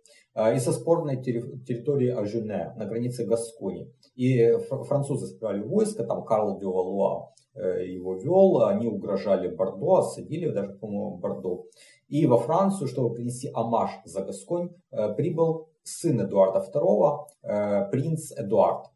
из-за 0.54 0.72
спорной 0.72 1.22
территории 1.22 2.10
Ажюне 2.10 2.74
на 2.76 2.86
границе 2.86 3.24
Гаскони. 3.24 3.92
И 4.14 4.52
французы 4.86 5.26
собрали 5.26 5.62
войско, 5.62 6.04
там 6.04 6.24
Карл 6.24 6.58
де 6.60 6.66
Валуа 6.66 7.32
Э, 7.58 7.84
его 7.84 8.14
вел, 8.14 8.64
они 8.64 8.86
угрожали 8.86 9.48
Бордо, 9.48 9.96
осадили 9.96 10.50
даже, 10.50 10.74
по-моему, 10.74 11.18
Бордо. 11.18 11.64
И 12.08 12.26
во 12.26 12.38
Францию, 12.38 12.88
чтобы 12.88 13.14
принести 13.14 13.50
амаш 13.52 13.90
за 14.04 14.24
Гасконь, 14.24 14.70
э, 14.90 15.14
прибыл 15.14 15.68
сын 15.82 16.20
Эдуарда 16.20 16.60
II, 16.60 17.26
э, 17.42 17.90
принц 17.90 18.32
Эдуард. 18.36 18.86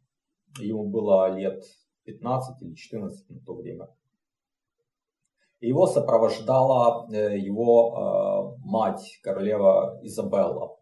Ему 0.60 0.88
было 0.88 1.34
лет 1.34 1.64
15 2.04 2.62
или 2.62 2.74
14 2.74 3.30
на 3.30 3.40
то 3.40 3.54
время. 3.54 3.88
Его 5.60 5.86
сопровождала 5.86 7.06
его 7.10 8.56
мать, 8.64 9.20
королева 9.22 10.00
Изабелла. 10.02 10.76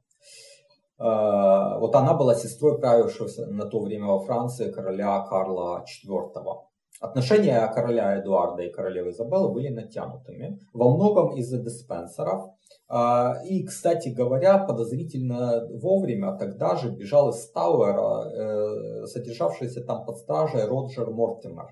Вот 0.99 1.95
она 1.95 2.15
была 2.15 2.35
сестрой 2.35 2.79
правившего 2.79 3.29
на 3.47 3.67
то 3.67 3.81
время 3.81 4.07
во 4.07 4.21
Франции 4.21 4.71
короля 4.71 5.21
Карла 5.29 5.85
IV. 5.85 6.70
Отношения 7.01 7.67
короля 7.73 8.21
Эдуарда 8.21 8.63
и 8.63 8.71
королевы 8.71 9.11
Изабеллы 9.11 9.55
были 9.55 9.69
натянутыми, 9.69 10.61
во 10.75 10.95
многом 10.95 11.35
из-за 11.35 11.59
диспенсеров. 11.59 12.51
А, 12.89 13.37
и, 13.43 13.65
кстати 13.65 14.11
говоря, 14.11 14.59
подозрительно 14.59 15.67
вовремя 15.71 16.37
тогда 16.37 16.77
же 16.77 16.91
бежал 16.91 17.31
из 17.31 17.51
Тауэра 17.53 18.29
э, 18.29 19.07
содержавшийся 19.07 19.83
там 19.83 20.05
под 20.05 20.19
стражей 20.19 20.67
Роджер 20.67 21.11
Мортимер. 21.11 21.69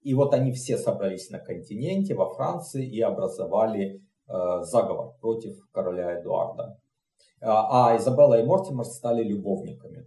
И 0.00 0.14
вот 0.14 0.32
они 0.32 0.52
все 0.52 0.78
собрались 0.78 1.28
на 1.28 1.38
континенте, 1.38 2.14
во 2.14 2.32
Франции, 2.32 2.88
и 2.88 2.98
образовали 3.02 3.96
э, 4.26 4.62
заговор 4.62 5.16
против 5.20 5.54
короля 5.70 6.18
Эдуарда. 6.18 6.78
А, 7.42 7.90
а 7.90 7.96
Изабелла 7.98 8.40
и 8.40 8.46
Мортимер 8.46 8.84
стали 8.84 9.22
любовниками. 9.22 10.06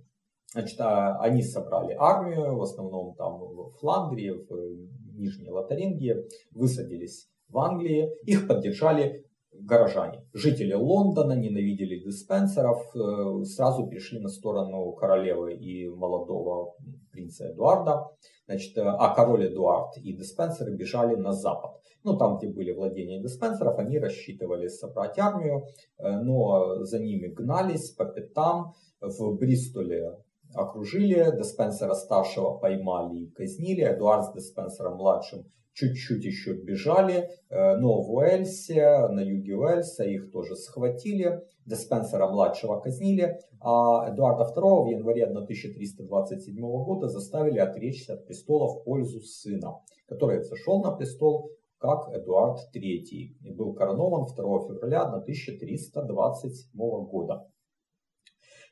Значит, 0.54 0.80
а, 0.80 1.18
они 1.20 1.42
собрали 1.42 1.96
армию, 1.98 2.56
в 2.56 2.62
основном 2.62 3.16
там 3.16 3.40
в 3.40 3.72
Фландрии, 3.80 4.30
в 4.30 5.18
Нижней 5.18 5.50
Лотарингии, 5.50 6.16
высадились 6.52 7.28
в 7.50 7.58
Англии, 7.58 8.10
их 8.26 8.48
поддержали 8.48 9.26
горожане. 9.52 10.26
Жители 10.34 10.74
Лондона 10.74 11.34
ненавидели 11.34 12.04
диспенсеров, 12.04 12.84
э, 12.96 13.44
сразу 13.46 13.88
перешли 13.88 14.20
на 14.20 14.30
сторону 14.30 14.92
королевы 14.94 15.56
и 15.56 15.90
молодого 15.90 16.76
принца 17.12 17.50
Эдуарда. 17.52 18.10
Значит, 18.46 18.78
э, 18.78 18.82
а 18.82 19.14
король 19.16 19.48
Эдуард 19.48 19.98
и 19.98 20.14
диспенсеры 20.14 20.76
бежали 20.76 21.16
на 21.16 21.34
запад. 21.34 21.72
Ну, 22.04 22.18
там, 22.18 22.38
где 22.38 22.48
были 22.48 22.72
владения 22.74 23.22
диспенсеров, 23.22 23.80
они 23.80 23.98
рассчитывали 23.98 24.68
собрать 24.68 25.18
армию, 25.18 25.64
э, 25.98 26.20
но 26.22 26.84
за 26.84 27.00
ними 27.00 27.28
гнались 27.28 27.92
по 27.92 28.06
пятам. 28.06 28.74
В 29.00 29.36
Бристоле 29.38 30.18
окружили, 30.54 31.36
Деспенсера 31.38 31.94
старшего 31.94 32.58
поймали 32.58 33.20
и 33.20 33.32
казнили, 33.32 33.84
Эдуард 33.84 34.26
с 34.26 34.34
Деспенсером 34.34 34.98
младшим 34.98 35.46
чуть-чуть 35.74 36.24
еще 36.24 36.54
бежали, 36.54 37.30
э, 37.50 37.76
но 37.78 38.02
в 38.02 38.12
Уэльсе, 38.14 39.08
на 39.08 39.22
юге 39.22 39.56
Уэльса 39.56 40.04
их 40.04 40.32
тоже 40.32 40.56
схватили, 40.56 41.42
Деспенсера 41.66 42.28
младшего 42.28 42.80
казнили, 42.80 43.40
а 43.60 44.10
Эдуарда 44.10 44.44
II 44.44 44.84
в 44.84 44.88
январе 44.88 45.26
1327 45.26 46.56
года 46.60 47.08
заставили 47.08 47.60
отречься 47.60 48.14
от 48.14 48.26
престола 48.26 48.68
в 48.68 48.84
пользу 48.84 49.22
сына, 49.22 49.80
который 50.08 50.44
зашел 50.44 50.82
на 50.84 50.92
престол 50.92 51.50
как 51.80 52.16
Эдуард 52.16 52.60
III 52.74 53.02
и 53.44 53.54
был 53.54 53.74
коронован 53.74 54.26
2 54.26 54.36
февраля 54.68 55.02
1327 55.02 56.80
года. 57.06 57.46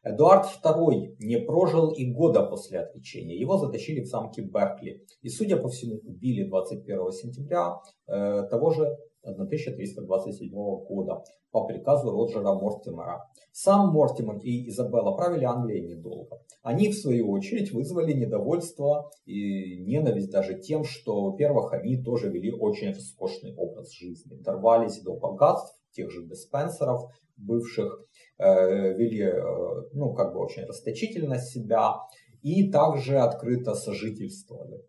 Эдуард 0.03 0.47
II 0.63 1.15
не 1.19 1.37
прожил 1.37 1.91
и 1.91 2.11
года 2.11 2.43
после 2.43 2.79
отречения. 2.79 3.37
Его 3.37 3.57
затащили 3.57 4.01
в 4.01 4.07
замке 4.07 4.41
Беркли. 4.41 5.05
И, 5.21 5.29
судя 5.29 5.57
по 5.57 5.69
всему, 5.69 5.99
убили 6.03 6.47
21 6.47 7.11
сентября 7.11 7.75
э, 8.07 8.47
того 8.49 8.71
же 8.71 8.97
1327 9.23 10.51
года 10.51 11.23
по 11.51 11.65
приказу 11.65 12.11
Роджера 12.11 12.53
Мортимера. 12.53 13.29
Сам 13.51 13.93
Мортимер 13.93 14.37
и 14.37 14.69
Изабелла 14.69 15.15
правили 15.15 15.43
Англией 15.43 15.85
недолго. 15.85 16.41
Они, 16.63 16.89
в 16.89 16.95
свою 16.95 17.29
очередь, 17.29 17.71
вызвали 17.71 18.13
недовольство 18.13 19.11
и 19.25 19.83
ненависть 19.83 20.31
даже 20.31 20.59
тем, 20.59 20.83
что, 20.83 21.29
во-первых, 21.29 21.73
они 21.73 22.01
тоже 22.01 22.29
вели 22.29 22.51
очень 22.51 22.89
роскошный 22.89 23.53
образ 23.55 23.91
жизни, 23.91 24.35
дорвались 24.37 25.01
до 25.01 25.15
богатств 25.15 25.80
тех 25.91 26.09
же 26.11 26.25
диспенсеров 26.25 27.11
бывших, 27.37 28.07
Э, 28.41 28.93
вели, 28.93 29.21
э, 29.21 29.89
ну, 29.93 30.13
как 30.13 30.33
бы 30.33 30.39
очень 30.39 30.65
расточительно 30.65 31.37
себя 31.37 31.93
и 32.41 32.71
также 32.71 33.19
открыто 33.19 33.75
сожительствовали. 33.75 34.83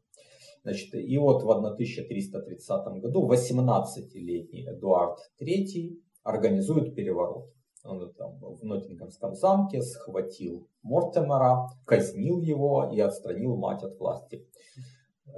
Значит, 0.63 0.95
и 0.95 1.19
вот 1.19 1.43
в 1.43 1.51
1330 1.51 3.01
году 3.03 3.29
18-летний 3.29 4.65
Эдуард 4.67 5.19
III 5.39 5.99
организует 6.23 6.95
переворот. 6.95 7.53
Он 7.85 8.11
там 8.15 8.39
в 8.41 8.65
Ноттингемском 8.65 9.35
замке 9.35 9.83
схватил 9.83 10.67
Мортемера, 10.83 11.67
казнил 11.85 12.41
его 12.41 12.91
и 12.91 13.01
отстранил 13.01 13.57
мать 13.57 13.83
от 13.83 13.99
власти. 13.99 14.47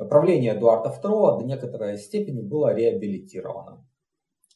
Правление 0.09 0.55
Эдуарда 0.55 0.91
II 0.91 1.41
до 1.41 1.45
некоторой 1.47 1.99
степени 1.99 2.43
было 2.43 2.73
реабилитировано. 2.73 3.85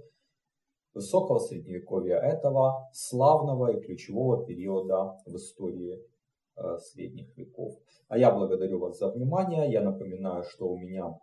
высокого 0.94 1.40
средневековья 1.40 2.18
этого 2.18 2.90
славного 2.94 3.72
и 3.72 3.82
ключевого 3.82 4.46
периода 4.46 5.18
в 5.26 5.36
истории 5.36 6.00
э, 6.58 6.78
средних 6.80 7.36
веков. 7.38 7.80
А 8.08 8.18
я 8.18 8.32
благодарю 8.32 8.80
вас 8.80 8.98
за 8.98 9.12
внимание. 9.12 9.72
Я 9.72 9.82
напоминаю, 9.82 10.44
что 10.44 10.70
у 10.70 10.78
меня 10.78 11.18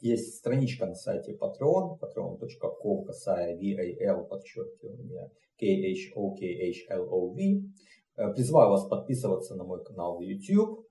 есть 0.00 0.36
страничка 0.36 0.86
на 0.86 0.94
сайте 0.94 1.36
Patreon, 1.36 1.98
patreon.com, 2.00 3.04
касая 3.04 3.56
VAL, 3.56 4.28
подчеркивание, 4.28 5.30
K-H-O-K-H-L-O-V. 5.58 7.38
Э, 8.16 8.32
призываю 8.32 8.70
вас 8.70 8.88
подписываться 8.88 9.54
на 9.54 9.64
мой 9.64 9.84
канал 9.84 10.18
в 10.18 10.22
YouTube, 10.22 10.87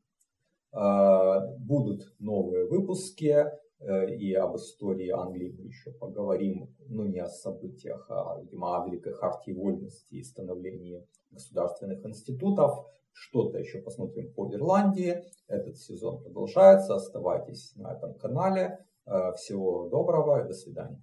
будут 0.71 2.03
новые 2.19 2.65
выпуски 2.65 3.45
э, 3.79 4.15
и 4.15 4.33
об 4.33 4.55
истории 4.55 5.09
Англии 5.09 5.55
мы 5.57 5.65
еще 5.65 5.91
поговорим, 5.91 6.75
ну 6.87 7.05
не 7.05 7.19
о 7.19 7.27
событиях, 7.27 8.05
а, 8.09 8.39
видимо, 8.41 8.83
о 8.83 8.87
Великой 8.87 9.13
Хартии 9.13 9.51
Вольности 9.51 10.15
и 10.15 10.23
становлении 10.23 11.05
государственных 11.31 12.05
институтов. 12.05 12.85
Что-то 13.13 13.57
еще 13.57 13.81
посмотрим 13.81 14.31
по 14.33 14.53
Ирландии. 14.53 15.23
Этот 15.47 15.77
сезон 15.77 16.21
продолжается. 16.21 16.95
Оставайтесь 16.95 17.73
на 17.75 17.93
этом 17.93 18.13
канале. 18.15 18.77
Э, 19.05 19.33
всего 19.35 19.87
доброго 19.89 20.43
и 20.43 20.47
до 20.47 20.53
свидания. 20.53 21.01